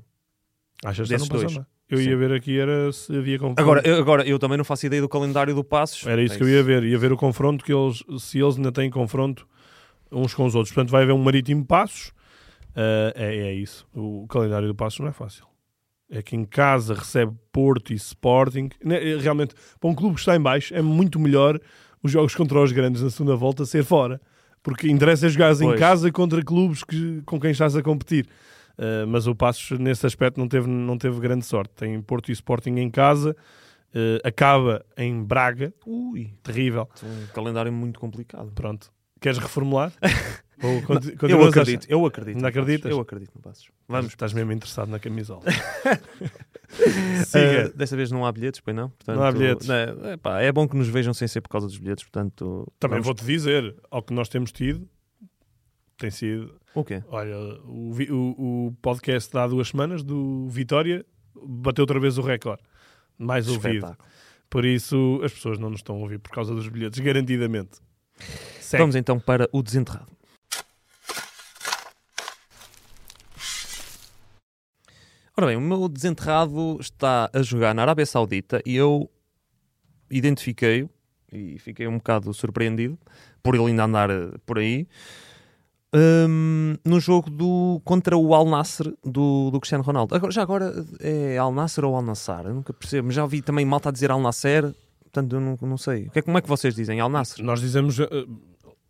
[0.85, 1.53] Achas que está no dois.
[1.53, 1.67] passando?
[1.89, 2.11] Eu Sim.
[2.11, 3.61] ia ver aqui era se havia confronto.
[3.61, 6.07] Agora, eu, agora, eu também não faço ideia do calendário do Passos.
[6.07, 6.83] Era isso É que eu ia ver.
[6.85, 9.47] Ia ver o confronto, que eles, se eles ainda têm confronto
[10.13, 10.75] uns com os outros.
[10.75, 12.13] Portanto, vai haver um Marítimo Passos
[12.75, 13.87] Uh, é, é isso.
[13.95, 15.47] O calendário do Passos não é fácil.
[16.11, 18.69] É que em casa recebe Porto e Sporting.
[18.85, 21.59] Né, é, Realmente, para um clube que está em baixo, é muito melhor
[22.03, 24.21] os jogos contra os grandes na segunda volta ser fora.
[24.63, 28.27] Porque interessa jogares em casa contra clubes que, com quem estás a competir.
[28.77, 31.73] Uh, mas o Passos, nesse aspecto, não teve, não teve grande sorte.
[31.75, 33.37] Tem Porto e Sporting em casa.
[33.95, 35.73] uh, acaba em Braga.
[35.87, 36.89] Ui, Terrível.
[37.03, 38.51] um calendário muito complicado.
[38.53, 38.93] Pronto.
[39.21, 39.93] Queres reformular?
[40.63, 42.37] Ou conti- Eu continuas a acredito, eu acredito.
[42.37, 42.57] No Passos.
[42.59, 42.91] acreditas?
[42.91, 43.69] Eu acredito no Passos.
[43.89, 44.07] Vamos.
[44.13, 45.43] Estás mesmo interessado na camisola.
[47.27, 47.69] Siga.
[47.75, 48.91] desta vez não há bilhetes, pois não?
[48.91, 49.67] Portanto, Não há bilhetes.
[49.69, 52.67] né, é, pá, é bom que nos vejam sem ser por causa dos bilhetes, portanto...
[52.81, 54.89] Também vamos- vou-te dizer, ao que nós temos tido,
[55.99, 56.55] tem sido.
[56.75, 57.03] O quê?
[57.09, 58.35] Olha, o, vi- o-
[58.69, 61.05] o podcast de há duas semanas do Vitória
[61.47, 62.63] bateu outra vez o recorde.
[63.17, 63.75] Mais ouvido.
[63.87, 64.09] Espetáculo.
[64.51, 67.79] Por isso, as pessoas não nos estão a ouvir por causa dos bilhetes, garantidamente.
[68.61, 68.81] Segue.
[68.83, 70.11] Vamos então para o desenterrado.
[75.37, 79.11] Ora bem, o meu desenterrado está a jogar na Arábia Saudita e eu
[80.09, 80.89] identifiquei-o
[81.33, 82.97] e fiquei um bocado surpreendido
[83.43, 84.87] por ele ainda andar eh, por aí
[85.93, 90.15] hum, no jogo do, contra o Al Nasser do, do Cristiano Ronaldo.
[90.15, 92.47] Agora, já agora é Al Nasser ou Al Nassar?
[92.47, 95.77] Eu nunca percebo, já ouvi também malta a dizer Al Nasser, portanto eu não, não
[95.77, 96.07] sei.
[96.07, 97.01] O que é- como é que vocês dizem?
[97.01, 97.45] Al Nasser?
[97.45, 98.07] Nós dizemos, eh,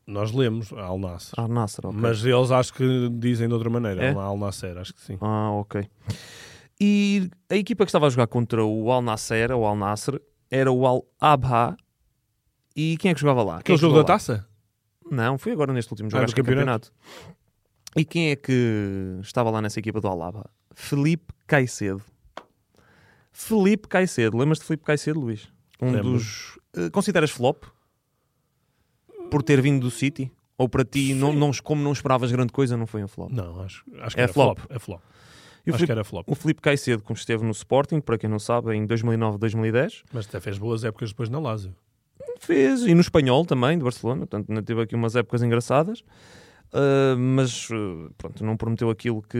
[0.07, 1.99] nós lemos Al Nasser, Al Nasser, ok.
[1.99, 4.05] mas eles acho que dizem de outra maneira.
[4.05, 4.13] É?
[4.15, 5.17] Al Nasser, acho que sim.
[5.21, 5.89] Ah, ok.
[6.81, 10.71] E a equipa que estava a jogar contra o Al Nasser, ou Al Nasser, era
[10.71, 11.77] o Al Abha.
[12.77, 13.59] E quem é que jogava lá?
[13.59, 14.05] Aquele é jogo da lá?
[14.07, 14.47] taça?
[15.11, 16.93] Não, foi agora neste último jogo, Ah, acho do é campeonato.
[17.97, 20.45] E quem é que estava lá nessa equipa do Al Abha?
[20.75, 22.03] Felipe Caicedo.
[23.33, 24.37] Felipe Caicedo.
[24.37, 25.49] Lembras de Felipe Caicedo, Luís?
[25.81, 26.13] Um Lembro.
[26.13, 26.59] dos...
[26.77, 27.65] eh, consideras flop?
[29.35, 30.31] Por ter vindo do City?
[30.57, 33.33] Ou para ti, não, não, como não esperavas grande coisa, não foi um flop?
[33.33, 34.59] Não, acho, acho que É era flop.
[34.61, 34.71] flop.
[34.73, 35.01] É flop.
[35.67, 36.29] E acho Filipe- que era flop.
[36.31, 40.39] O Felipe Caicedo, como esteve no Sporting, para quem não sabe, em 2009-2010, Mas até
[40.39, 41.75] fez boas épocas depois na Lazio.
[42.39, 46.05] fez, e no Espanhol também, de Barcelona, portanto, teve aqui umas épocas engraçadas,
[46.73, 49.39] Ah, mas uh, pronto, não prometeu aquilo que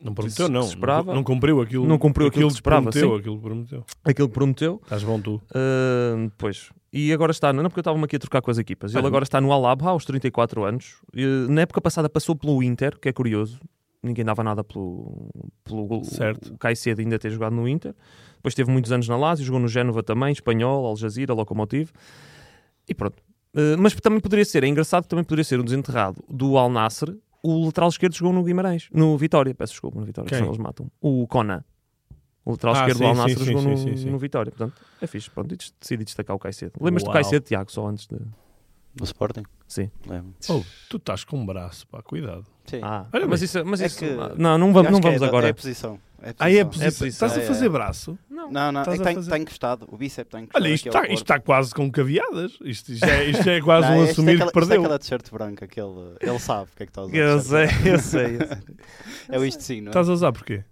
[0.00, 0.60] Não Que prometeu, não.
[0.62, 1.14] que esperava.
[1.14, 3.18] Não, cumpriu aquilo, Não cumpriu aquilo que se esperava, prometeu, sim.
[3.20, 3.84] aquilo que prometeu.
[4.04, 4.80] aquilo que prometeu.
[4.84, 5.40] Estás bom tu.
[5.54, 6.70] Ah, pois.
[6.92, 9.06] E agora está, não é porque eu estava aqui a trocar com as equipas, ele
[9.06, 11.00] agora está no Alaba aos 34 anos.
[11.14, 13.60] E, na época passada passou pelo Inter, que é curioso,
[14.02, 15.30] ninguém dava nada pelo,
[15.64, 16.52] pelo Certo.
[16.52, 17.94] o Caicedo ainda ter jogado no Inter.
[18.36, 21.90] Depois teve muitos anos na Lazio, jogou no Génova também, Espanhol, Al Jazeera, Locomotive.
[22.88, 23.22] E pronto.
[23.54, 26.68] Uh, mas também poderia ser, é engraçado que também poderia ser um desenterrado do Al
[26.68, 27.16] Nasser.
[27.42, 30.90] O lateral esquerdo jogou no Guimarães, no Vitória, peço desculpa, no Vitória, senão eles matam.
[31.00, 31.64] O Conan.
[32.44, 34.10] O lateral Ah, esquerdo sim, do Al sim, jogou sim, no, sim, sim.
[34.10, 34.50] no Vitória.
[34.50, 35.30] Portanto, é fixe.
[35.30, 36.72] Pronto, e decidi destacar o Caicedo.
[36.80, 37.12] Lembras-te do.
[37.12, 38.16] Caicedo, Tiago, só antes de.
[38.94, 39.44] Do Sporting?
[39.66, 39.90] Sim.
[40.06, 40.34] Lembro.
[40.50, 42.44] Oh, tu estás com um braço, pá, cuidado.
[42.66, 42.80] Sim.
[42.82, 43.64] Ah, Olha mas isso.
[43.64, 45.46] Mas É isso que- não, não vamos, não é vamos da- agora.
[45.46, 45.98] É a posição.
[46.20, 46.84] É a Ah, é a posição.
[46.90, 47.06] posição.
[47.06, 47.08] posição.
[47.08, 47.68] Estás a É, fazer é.
[47.70, 48.18] braço?
[48.28, 49.88] Não, não, é Estás que está fazer- está encostado.
[49.90, 50.62] O bíceps está encostado.
[50.62, 52.58] Olha, isto está, isto está quase com caviadas.
[52.62, 54.58] Isto já, é- isto já é quase Não, um isto é assumir aquela- que Isto
[54.58, 54.82] é perdeu.
[54.82, 57.16] aquela t-shirt branca que ele, ele sabe o que é que está a usar.
[57.16, 58.36] Eu sei, eu sei.
[58.36, 58.58] eu sei.
[59.30, 59.90] É o isto sim, não é?
[59.90, 60.62] Estás a usar porquê?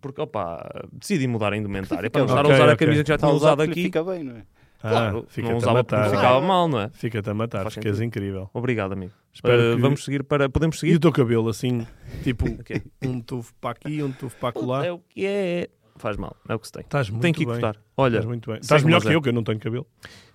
[0.00, 2.10] Porque, opa, decidi mudar a indumentária.
[2.10, 3.82] Para não estar a usar a camisa que já a tinha usado aqui.
[3.84, 4.42] Fica bem, não é?
[4.80, 6.10] Claro, ah, não fica-te a usava porque matar.
[6.14, 6.90] ficava mal, não é?
[6.92, 8.04] Fica-te a matar, Faz ficas sentido.
[8.06, 8.50] incrível.
[8.52, 9.12] Obrigado, amigo.
[9.32, 10.48] Espero Uh, que- Vamos seguir para.
[10.50, 10.94] Podemos E seguir?
[10.96, 11.86] o teu cabelo, assim,
[12.22, 12.44] tipo,
[13.02, 14.84] um tufo para aqui, um tufo para acolá.
[14.84, 15.68] É o que é.
[15.96, 16.82] Faz mal, é o que se tem.
[16.82, 17.54] Estás muito tem que ir bem.
[17.60, 17.80] cortar.
[17.96, 18.60] Olha, Estás muito bem.
[18.60, 19.86] Estás melhor que eu, que eu não tenho cabelo.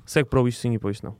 [0.05, 1.15] segue para o isto sim e para o isto não.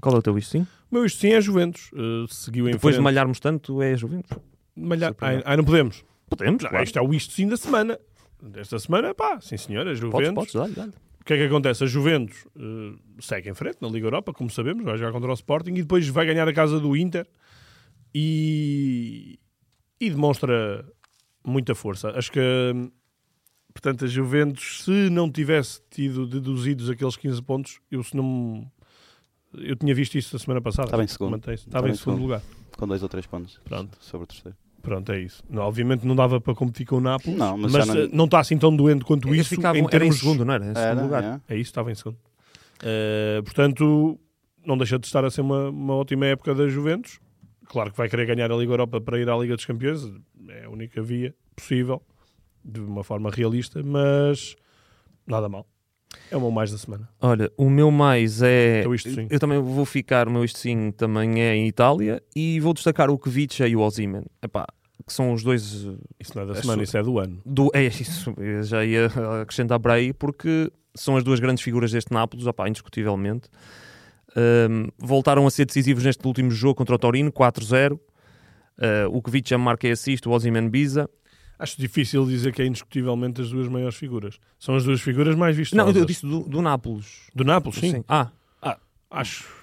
[0.00, 0.66] Qual é o teu isto sim?
[0.90, 1.90] O meu isto sim é Juventus.
[1.92, 3.04] Uh, seguiu em Depois de frente.
[3.04, 4.36] malharmos tanto, é Juventus.
[4.76, 5.14] Malhar.
[5.20, 6.04] Ai, ai, não podemos.
[6.30, 6.84] Podemos, Já, claro.
[6.84, 7.98] Isto é o isto sim da semana.
[8.40, 10.34] Desta semana, pá, sim senhora, Podes, Juventus.
[10.34, 10.92] podes, dá-lhe, dá-lhe.
[11.20, 11.84] O que é que acontece?
[11.84, 15.34] A Juventus eh, segue em frente na Liga Europa, como sabemos, vai jogar contra o
[15.34, 17.26] Sporting e depois vai ganhar a casa do Inter
[18.14, 19.38] e,
[20.00, 20.84] e demonstra
[21.44, 22.10] muita força.
[22.10, 22.40] Acho que,
[23.74, 28.70] portanto, a Juventus, se não tivesse tido deduzidos aqueles 15 pontos, eu se não.
[29.54, 30.86] Eu tinha visto isso a semana passada.
[30.88, 31.30] Estava em segundo.
[31.32, 31.66] Mantém-se.
[31.66, 32.42] Estava em segundo lugar.
[32.76, 33.96] Com dois ou três pontos Pronto.
[34.00, 34.56] sobre o terceiro.
[34.82, 35.42] Pronto, é isso.
[35.50, 38.24] Não, obviamente não dava para competir com o Nápoles, Não, mas mas, não- eh, não
[38.26, 39.50] está assim tão doente quanto Eles isso.
[39.56, 40.18] ficavam, em era em termos...
[40.18, 40.64] segundo, não era?
[40.64, 41.24] Em segundo Era, lugar.
[41.48, 41.54] é.
[41.54, 42.16] É isso, estava em segundo.
[42.82, 44.18] Eh, portanto,
[44.64, 47.18] não deixa de estar a ser uma, uma ótima época da Juventus.
[47.66, 50.00] Claro que vai querer ganhar a Liga Europa para ir à Liga dos Campeões,
[50.48, 52.00] é a única via possível,
[52.64, 54.54] de uma forma realista, mas
[55.26, 55.66] nada mal.
[56.30, 57.08] É o meu mais da semana.
[57.20, 58.80] Olha, o meu mais é.
[58.80, 59.26] Então isto sim.
[59.30, 63.10] Eu também vou ficar, o meu isto sim também é em Itália e vou destacar
[63.10, 64.24] o Kvicha e o Ozyman.
[64.42, 64.66] Epá,
[65.06, 65.84] que são os dois.
[65.86, 67.40] uh, Isso não é da É semana, isso é do ano.
[67.44, 69.06] Do, é isso, eu já ia
[69.42, 73.48] acrescentar para aí porque são as duas grandes figuras deste Nápoles, opá, indiscutivelmente.
[74.36, 77.94] Um, voltaram a ser decisivos neste último jogo contra o Torino, 4-0.
[77.94, 78.00] Uh,
[79.10, 81.08] o Kvic marca assist, o Ozyman Biza.
[81.58, 84.38] Acho difícil dizer que é indiscutivelmente as duas maiores figuras.
[84.58, 85.76] São as duas figuras mais vistas.
[85.76, 87.22] Não, eu disse do, do Nápoles.
[87.34, 88.04] Do Nápoles, sim.
[88.08, 88.30] Ah,
[89.10, 89.56] Acho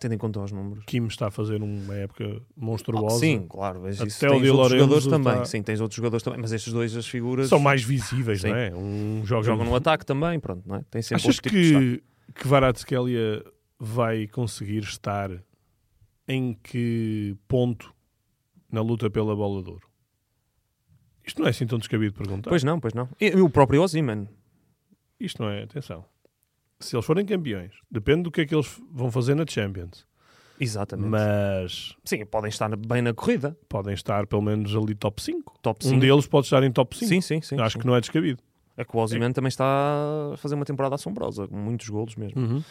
[0.00, 0.82] tendo em conta os números.
[0.86, 3.18] Kim está a fazer uma época Ah, monstruosa.
[3.18, 3.80] sim, claro.
[3.82, 5.32] Mas Até isso o tens outros jogadores também.
[5.34, 6.40] está- Sim, tens outros jogadores também.
[6.40, 8.48] Mas estes dois, as figuras, São mais visíveis, Sim.
[8.48, 8.74] não é?
[8.74, 10.40] Um joga jogam no ataque também.
[10.40, 10.84] Pronto, não é?
[10.90, 12.02] Tem sempre Achas tipo que,
[12.34, 13.44] que Kvaratskhelia
[13.78, 15.30] vai conseguir estar
[16.26, 17.92] em que ponto
[18.72, 19.89] na luta pela bola de ouro?
[21.30, 22.50] Isto não é assim tão descabido de perguntar.
[22.50, 23.08] Pois não, pois não.
[23.20, 24.28] E, o próprio Ozyman.
[25.18, 26.04] Isto não é, atenção.
[26.80, 30.04] Se eles forem campeões, depende do que é que eles vão fazer na Champions.
[30.58, 31.08] Exatamente.
[31.08, 33.56] Mas Sim, podem estar bem na corrida.
[33.68, 35.54] podem estar pelo menos ali top 5.
[35.62, 36.00] Top Um 5.
[36.00, 37.08] deles pode estar em top 5.
[37.08, 37.60] Sim, sim, sim.
[37.60, 37.78] Acho sim.
[37.80, 38.42] que não é descabido.
[38.76, 39.64] É que o Ozyman também está
[40.32, 42.40] a fazer uma temporada assombrosa, com muitos golos mesmo.
[42.40, 42.64] Uhum.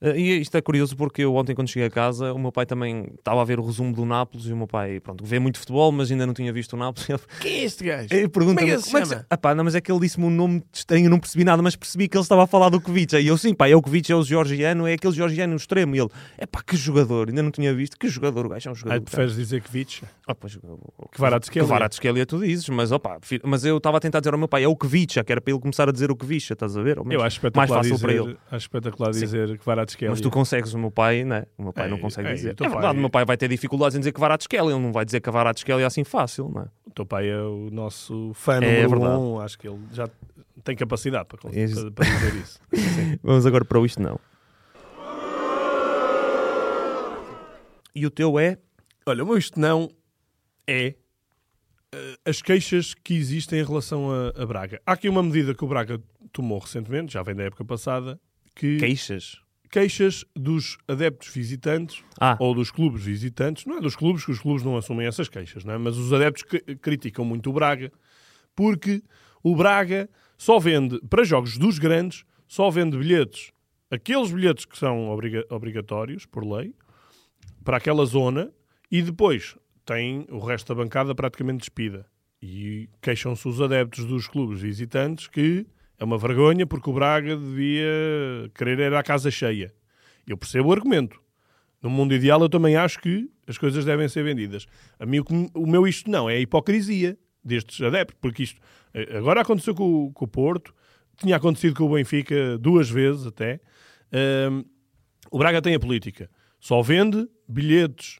[0.00, 2.64] Uh, e isto é curioso porque eu ontem, quando cheguei a casa, o meu pai
[2.66, 5.58] também estava a ver o resumo do Nápoles e o meu pai, pronto, vê muito
[5.58, 7.08] futebol, mas ainda não tinha visto o Nápoles.
[7.10, 8.08] Ele, Quem é este gajo?
[8.10, 9.74] ele pergunta-me Como é que ele se "Como é que chama?" Ah pá, não, mas
[9.74, 12.22] é que ele disse-me um nome estranho, eu não percebi nada, mas percebi que ele
[12.22, 13.14] estava a falar do Kovic.
[13.16, 15.96] E eu, sim, pá, é o Kovic, é o georgiano, é aquele georgiano extremo.
[15.96, 18.72] E ele, é pá, que jogador, ainda não tinha visto, que jogador, o gajo é
[18.72, 18.98] um jogador.
[18.98, 20.02] Ah, preferes dizer que Vitch?
[20.26, 20.56] Ah, pois,
[21.12, 21.66] Kvaratskhelia.
[21.66, 24.62] Kvaratskhelia tu dizes, mas opa, fi- mas eu estava a tentar dizer ao meu pai,
[24.64, 26.96] é o Kvicha, que era para ele começar a dizer o Kvicha, estás a ver?
[26.98, 28.36] Menos Eu acho espetacular mais fácil dizer, para ele.
[28.50, 29.20] Acho espetacular Sim.
[29.20, 29.58] dizer
[29.96, 30.08] que.
[30.08, 31.46] Mas tu consegues, o meu pai, né?
[31.56, 32.52] O meu pai Ei, não consegue ei, dizer.
[32.52, 34.82] o teu É verdade, pai- o meu pai vai ter dificuldades em dizer Kvaratskhelia, ele
[34.82, 36.66] não vai dizer Kvaratskhelia assim fácil, não é?
[36.86, 39.20] O teu pai é o nosso fã É número verdade.
[39.20, 39.40] um.
[39.40, 40.08] Acho que ele já
[40.64, 42.60] tem capacidade para, para dizer isso.
[43.22, 44.18] Vamos agora para o isto não.
[47.94, 48.58] E o teu é?
[49.06, 49.88] Olha, o meu isto não
[50.66, 50.94] é
[51.92, 54.80] eh, as queixas que existem em relação a, a Braga.
[54.86, 56.00] Há aqui uma medida que o Braga
[56.32, 58.20] tomou recentemente, já vem da época passada,
[58.54, 59.38] que Queixas.
[59.70, 64.38] Queixas dos adeptos visitantes Ah, ou dos clubes visitantes, não é dos clubes, que os
[64.38, 65.78] clubes não assumem essas queixas, não é?
[65.78, 66.42] mas os adeptos
[66.80, 67.92] criticam muito o Braga,
[68.54, 69.02] porque
[69.42, 73.50] o Braga só vende, para jogos dos grandes, só vende bilhetes,
[73.90, 76.74] aqueles bilhetes que são obriga- obrigatórios, por lei,
[77.64, 78.50] para aquela zona,
[78.90, 82.06] e depois tem o resto da bancada praticamente despida.
[82.40, 85.66] E queixam-se os adeptos dos clubes visitantes que
[85.98, 89.74] é uma vergonha porque o Braga devia querer era a casa cheia.
[90.26, 91.20] Eu percebo o argumento.
[91.82, 94.66] No mundo ideal, eu também acho que as coisas devem ser vendidas.
[94.98, 95.20] A mim,
[95.54, 98.60] o, meu isto não, é a hipocrisia destes adeptos, porque isto
[98.92, 100.74] eh, agora aconteceu com, o- com o Porto,
[101.16, 103.60] tinha acontecido com o Benfica duas vezes até.
[104.12, 104.64] Ahm,
[105.30, 106.28] o Braga tem a política,
[106.60, 108.18] só vende bilhetes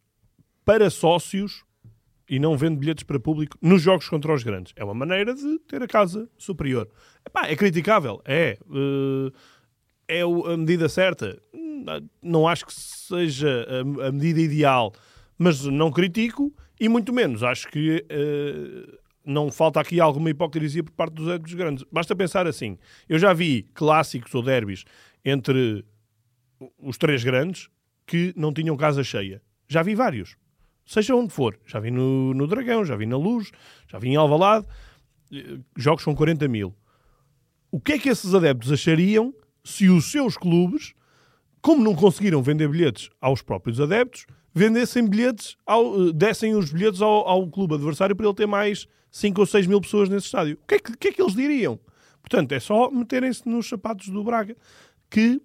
[0.64, 1.64] para sócios
[2.28, 4.72] e não vende bilhetes para público nos jogos contra os grandes.
[4.76, 6.88] É uma maneira de ter a casa superior.
[7.26, 8.58] Epá, é criticável, é.
[8.70, 9.32] eh,
[10.08, 11.40] é a medida certa?
[12.22, 13.66] Não acho que seja
[14.02, 14.92] a, medida ideal,
[15.38, 17.42] mas não critico e muito menos.
[17.42, 21.84] Acho que eh, não falta aqui alguma hipocrisia por parte dos adeptos grandes.
[21.90, 24.84] Basta pensar assim: eu já vi clássicos ou derbys
[25.24, 25.84] entre
[26.78, 27.68] os três grandes
[28.06, 29.42] que não tinham casa cheia.
[29.68, 30.36] Já vi vários.
[30.88, 31.58] Seja onde for.
[31.66, 33.50] Já vi no, no Dragão, já vi na Luz,
[33.86, 34.66] já vi em Alvalade.
[35.30, 36.74] eh, Jogos com 40 mil.
[37.70, 40.94] O que é que esses adeptos achariam se os seus clubes,
[41.60, 44.24] como não conseguiram vender bilhetes aos próprios adeptos,
[44.54, 48.86] vendessem bilhetes, ao, eh, dessem os bilhetes ao, ao clube adversário para ele ter mais
[49.10, 50.58] 5 ou 6 mil pessoas nesse estádio?
[50.62, 51.78] O que é que, que, é que eles diriam?
[52.22, 54.56] Portanto, é só meterem-se nos sapatos do Braga,
[55.10, 55.38] que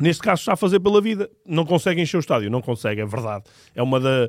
[0.00, 1.30] neste caso está a fazer pela vida.
[1.46, 3.44] Não consegue encher o estádio, não consegue, é verdade.
[3.74, 4.28] É uma da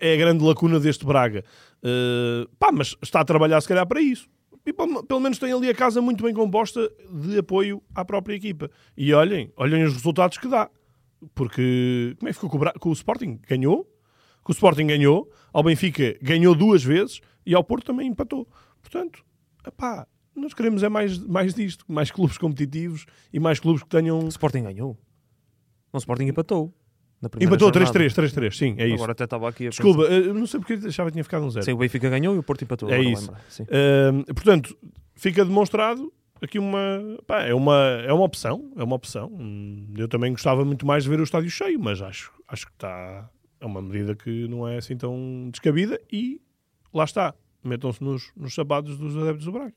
[0.00, 1.44] é a grande lacuna deste Braga.
[1.82, 4.28] Eh, pá, mas está a trabalhar se calhar para isso.
[4.66, 8.68] E pelo menos tem ali a casa muito bem composta de apoio à própria equipa.
[8.96, 10.68] E olhem, olhem os resultados que dá.
[11.34, 13.38] Porque como é que ficou com o, com o Sporting?
[13.48, 13.88] Ganhou.
[14.42, 15.30] Com o Sporting ganhou.
[15.52, 17.20] Ao Benfica ganhou duas vezes.
[17.44, 18.48] E ao Porto também empatou.
[18.82, 19.24] Portanto,
[19.64, 21.84] epá, nós queremos é mais, mais disto.
[21.86, 24.18] Mais clubes competitivos e mais clubes que tenham...
[24.18, 24.98] o Sporting ganhou.
[25.96, 26.72] O Sporting empatou.
[27.20, 27.98] Na primeira Empatou jornada.
[27.98, 28.96] 3-3, 3-3, sim, é isso.
[28.96, 31.50] Agora até estava aqui a Desculpa, eh, não sei porque achava que tinha ficado um
[31.50, 31.64] zero.
[31.64, 32.90] Sim, o Benfica ganhou e o Porto empatou.
[32.90, 33.32] É isso.
[33.62, 34.76] Ahm, portanto,
[35.14, 36.78] fica demonstrado aqui uma,
[37.26, 37.74] pá, é uma
[38.06, 39.28] é uma opção, é uma opção.
[39.32, 42.72] Hum, Eu também gostava muito mais de ver o estádio cheio, mas acho acho que
[42.72, 43.30] está
[43.60, 46.40] é uma medida que não é assim tão descabida e
[46.92, 49.74] lá está, metam-se nos, nos sapatos dos adeptos do Braga.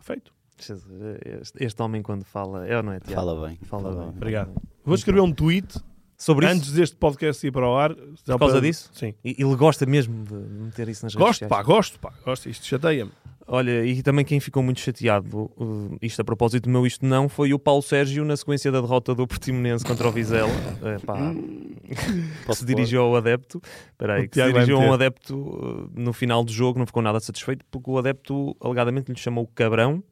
[0.00, 0.34] Feito.
[0.58, 3.14] Este, este homem quando fala, é ou não é, Tiago?
[3.26, 3.58] Fala bem.
[3.64, 4.08] Fala bem.
[4.08, 4.52] Obrigado.
[4.84, 5.78] Vou escrever um tweet
[6.16, 7.94] Sobre antes isso, deste podcast ir para o ar.
[7.94, 8.90] por causa disso?
[8.94, 9.14] Sim.
[9.24, 11.50] E- Ele gosta mesmo de meter isso nas redes Gosto, sociais.
[11.50, 12.48] pá, gosto, pá, gosto.
[12.48, 13.10] Isto chateia-me.
[13.46, 17.28] Olha, e também quem ficou muito chateado, uh, isto a propósito do meu isto não,
[17.28, 20.48] foi o Paulo Sérgio na sequência da derrota do Portimonense contra o Vizela.
[20.82, 21.18] É, pá,
[22.46, 23.60] que se dirigiu ao adepto.
[23.90, 26.86] Espera aí, O que se dirigiu a um adepto uh, no final do jogo, não
[26.86, 30.02] ficou nada satisfeito, porque o adepto alegadamente lhe chamou cabrão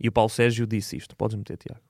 [0.00, 1.16] e o Paulo Sérgio disse isto.
[1.16, 1.80] Podes meter, Tiago.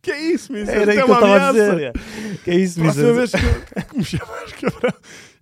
[0.00, 0.68] Que é isso, Miss?
[0.68, 1.92] Era é que eu estava a dizer.
[2.44, 3.16] Que é isso, Próxima Miss?
[3.16, 4.92] vez que, que me chamas cabrão,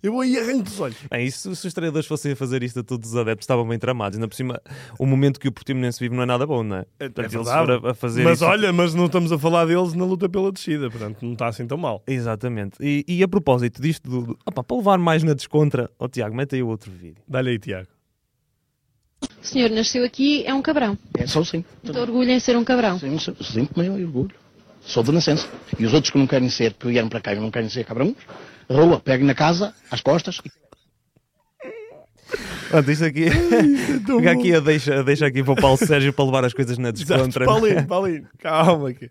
[0.03, 0.97] eu vou e arranco os olhos.
[1.09, 3.77] Bem, isso, se os treinadores fossem a fazer isto a todos os adeptos, estavam bem
[3.79, 4.17] tramados.
[4.17, 4.61] Ainda por cima,
[4.99, 6.85] o momento que o Portimonense vive não é nada bom, não é?
[6.99, 7.87] Portanto, eles verdade.
[7.87, 10.89] a fazer Mas isso- olha, mas não estamos a falar deles na luta pela descida,
[10.89, 12.03] portanto não está assim tão mal.
[12.07, 12.77] Exatamente.
[12.81, 16.35] E, e a propósito disto, do, do- opa, para levar mais na descontra, ó Tiago,
[16.35, 17.21] mete aí o outro vídeo.
[17.27, 17.87] Dá-lhe aí, Tiago.
[19.41, 20.97] O senhor nasceu aqui, é um cabrão.
[21.17, 21.63] É só sim.
[21.83, 22.99] Muito orgulho em ser um cabrão.
[22.99, 23.67] Sim, sim, sim,
[24.03, 24.31] orgulho.
[24.81, 25.47] Sou de nascença.
[25.79, 27.83] E os outros que não querem ser, que vieram para cá e não querem ser
[27.83, 28.15] cabrões,
[28.69, 30.41] rua, peguem na casa, às costas,
[32.69, 33.29] Pronto, isto aqui,
[34.05, 36.89] fica aqui a deixa, deixa aqui para o Paulo Sérgio para levar as coisas na
[36.89, 37.45] Exato, descontra.
[37.45, 39.09] Paulinho, Paulinho, calma aqui.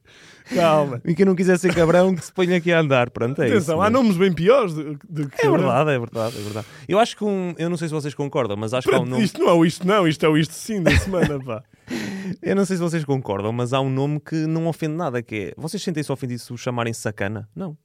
[0.55, 1.01] Calma.
[1.05, 3.11] E quem não quiser ser cabrão, que se ponha aqui a andar.
[3.11, 3.83] Pronto, é Atenção, isso.
[3.83, 4.03] há mesmo.
[4.03, 6.66] nomes bem piores do, do que É verdade, é verdade, é verdade.
[6.87, 9.01] Eu acho que um, eu não sei se vocês concordam, mas acho que há um
[9.01, 9.25] Pronto, nome.
[9.25, 11.62] Isto não é o isto não, isto é o isto sim da semana, pá.
[12.42, 15.37] Eu não sei se vocês concordam, mas há um nome que não ofende nada, que
[15.37, 15.55] é.
[15.57, 17.49] Vocês sentem-se ofendidos se o chamarem sacana?
[17.55, 17.77] Não.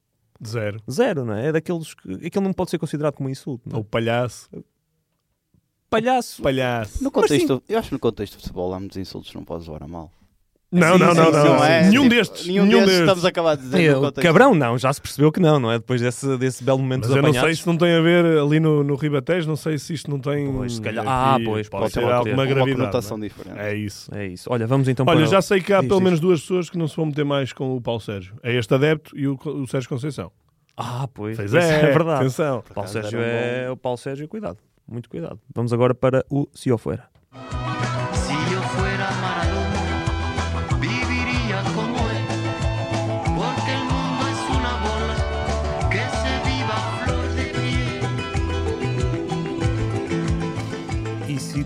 [0.45, 0.81] Zero.
[0.89, 1.47] Zero, não é?
[1.47, 2.25] É daqueles que.
[2.25, 3.69] Aquele não pode ser considerado como um insulto.
[3.69, 3.77] Não é?
[3.77, 4.49] Ou palhaço.
[5.89, 6.41] palhaço.
[6.41, 7.03] Palhaço.
[7.03, 9.67] No contexto, eu acho que no contexto de futebol há muitos insultos que não podes
[9.67, 10.11] levar a mal.
[10.71, 11.65] Não, Sim, não, sim, não, sim, não.
[11.65, 12.47] é, Nenhum tipo, destes.
[12.47, 13.01] Nenhum, Nenhum destes destes.
[13.01, 13.89] estamos a acabar de dizer.
[13.89, 14.21] É, contexto.
[14.21, 15.79] cabrão não, já se percebeu que não, não é?
[15.79, 18.23] Depois desse, desse belo momento Mas dos eu não sei se não tem a ver
[18.39, 20.49] ali no, no Ribatejo, não sei se isto não tem.
[20.49, 22.77] Pois, se calhar- aqui- ah, pois, pode uma- alguma uma gravidade.
[22.77, 23.27] conotação não é?
[23.27, 23.59] diferente.
[23.59, 24.15] É isso.
[24.15, 24.47] É isso.
[24.49, 25.27] Olha, vamos então Olha, para...
[25.27, 27.51] já sei que há Diz, pelo menos duas pessoas que não se vão meter mais
[27.51, 28.35] com o Paulo Sérgio.
[28.41, 30.31] É este adepto e o, o Sérgio Conceição.
[30.77, 31.35] Ah, pois.
[31.35, 32.21] Pois é, é verdade.
[32.21, 32.63] Atenção.
[32.69, 33.69] O Paulo Sérgio é...
[33.69, 34.57] O Paulo Sérgio, cuidado.
[34.89, 35.37] Muito cuidado.
[35.53, 36.69] Vamos agora para o Se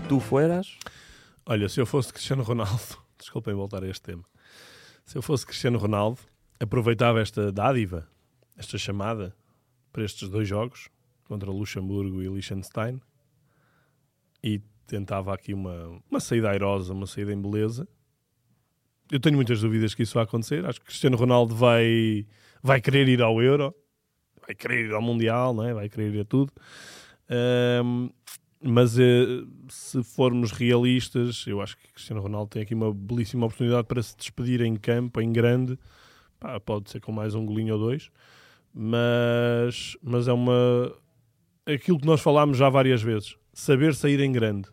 [0.08, 0.78] tu fueras...
[1.44, 4.24] Olha, se eu fosse Cristiano Ronaldo, desculpem voltar a este tema.
[5.04, 6.20] Se eu fosse Cristiano Ronaldo,
[6.60, 8.08] aproveitava esta dádiva,
[8.56, 9.34] esta chamada,
[9.92, 10.88] para estes dois jogos,
[11.24, 13.00] contra Luxemburgo e Liechtenstein,
[14.42, 17.88] e tentava aqui uma, uma saída airosa, uma saída em beleza.
[19.10, 20.64] Eu tenho muitas dúvidas que isso vai acontecer.
[20.64, 22.26] Acho que Cristiano Ronaldo vai,
[22.62, 23.74] vai querer ir ao Euro,
[24.44, 25.74] vai querer ir ao Mundial, não é?
[25.74, 26.52] vai querer ir a tudo.
[27.28, 28.10] Ahm,
[28.62, 33.86] mas eh, se formos realistas, eu acho que Cristiano Ronaldo tem aqui uma belíssima oportunidade
[33.86, 35.78] para se despedir em campo, em grande.
[36.40, 38.10] Pá, pode ser com mais um golinho ou dois,
[38.72, 40.92] mas, mas é uma.
[41.66, 44.68] Aquilo que nós falámos já várias vezes: saber sair em grande.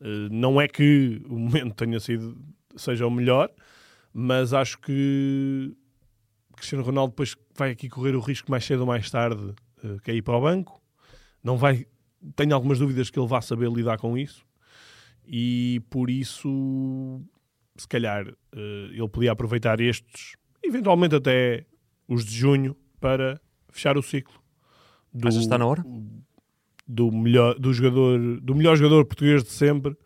[0.00, 2.36] Eh, não é que o momento tenha sido
[2.76, 3.50] seja o melhor,
[4.12, 5.74] mas acho que
[6.56, 10.10] Cristiano Ronaldo depois vai aqui correr o risco mais cedo ou mais tarde eh, que
[10.10, 10.80] é para o banco.
[11.42, 11.86] Não vai
[12.36, 14.44] tenho algumas dúvidas que ele vá saber lidar com isso
[15.26, 17.20] e por isso
[17.76, 21.64] se calhar eh, ele podia aproveitar estes eventualmente até
[22.08, 24.34] os de junho para fechar o ciclo
[25.12, 25.84] do, Achas está na hora?
[26.86, 29.96] do melhor do jogador do melhor jogador português de sempre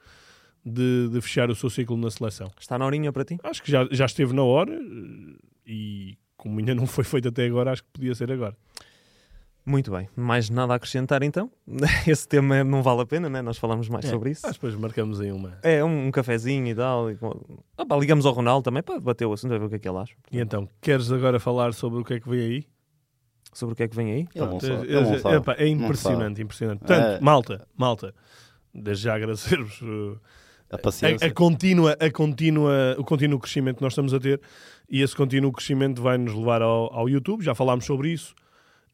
[0.64, 3.38] de, de fechar o seu ciclo na seleção Está na horinha para ti?
[3.42, 7.46] acho que já, já esteve na hora eh, e como ainda não foi feito até
[7.46, 8.56] agora acho que podia ser agora
[9.68, 10.08] Muito bem.
[10.14, 11.50] Mais nada a acrescentar então?
[12.06, 13.42] Esse tema não vale a pena, né?
[13.42, 14.42] Nós falamos mais É, sobre isso.
[14.44, 17.10] mas depois marcamos aí uma É, um, um cafezinho e tal.
[17.10, 17.18] E...
[17.76, 19.78] Ah, pá, ligamos ao Ronaldo também para debater o assunto, a ver o que é
[19.80, 20.14] que ele acha.
[20.30, 22.64] e então queres agora falar sobre o que é que vem aí
[23.52, 24.26] Sobre o que é que vem aí.
[24.34, 24.92] Pronto, sabe.
[24.94, 25.44] é- é- sabe.
[25.62, 26.78] é impressionante, impressionante.
[26.80, 27.20] Portanto, É.
[27.20, 28.14] malta, malta,
[28.72, 30.20] desde já agradecer-vos uh,
[30.70, 31.26] A a, paciência.
[31.26, 34.40] a contínua, a contínua, o contínuo crescimento que nós estamos a ter
[34.88, 38.34] e esse contínuo crescimento vai nos levar ao, ao YouTube, já falámos sobre isso.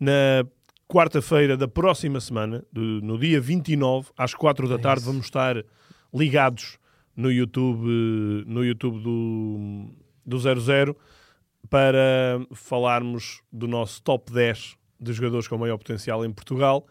[0.01, 0.45] Na
[0.93, 5.11] quarta-feira da próxima semana, do- no dia 29, às 4 da É tarde, isso.
[5.11, 5.65] vamos estar
[6.13, 6.79] ligados
[7.17, 9.88] no YouTube, no YouTube do,
[10.27, 10.97] do 00
[11.71, 16.87] para falarmos do nosso top 10 de jogadores com maior potencial em Portugal.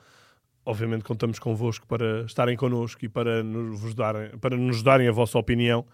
[0.66, 5.38] Obviamente contamos convosco para estarem connosco e para nos, darem, para nos darem a vossa
[5.38, 5.86] opinião.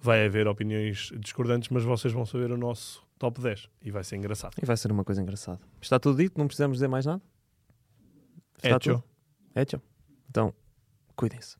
[0.00, 4.16] Vai haver opiniões discordantes, mas vocês vão saber o nosso top 10 e vai ser
[4.16, 4.54] engraçado.
[4.62, 5.60] E vai ser uma coisa engraçada.
[5.80, 7.22] Está tudo dito, não precisamos dizer mais nada?
[8.56, 8.94] Está Hecho.
[8.94, 9.04] tudo?
[9.54, 9.82] Hecho.
[10.28, 10.52] Então,
[11.16, 11.56] cuidem-se.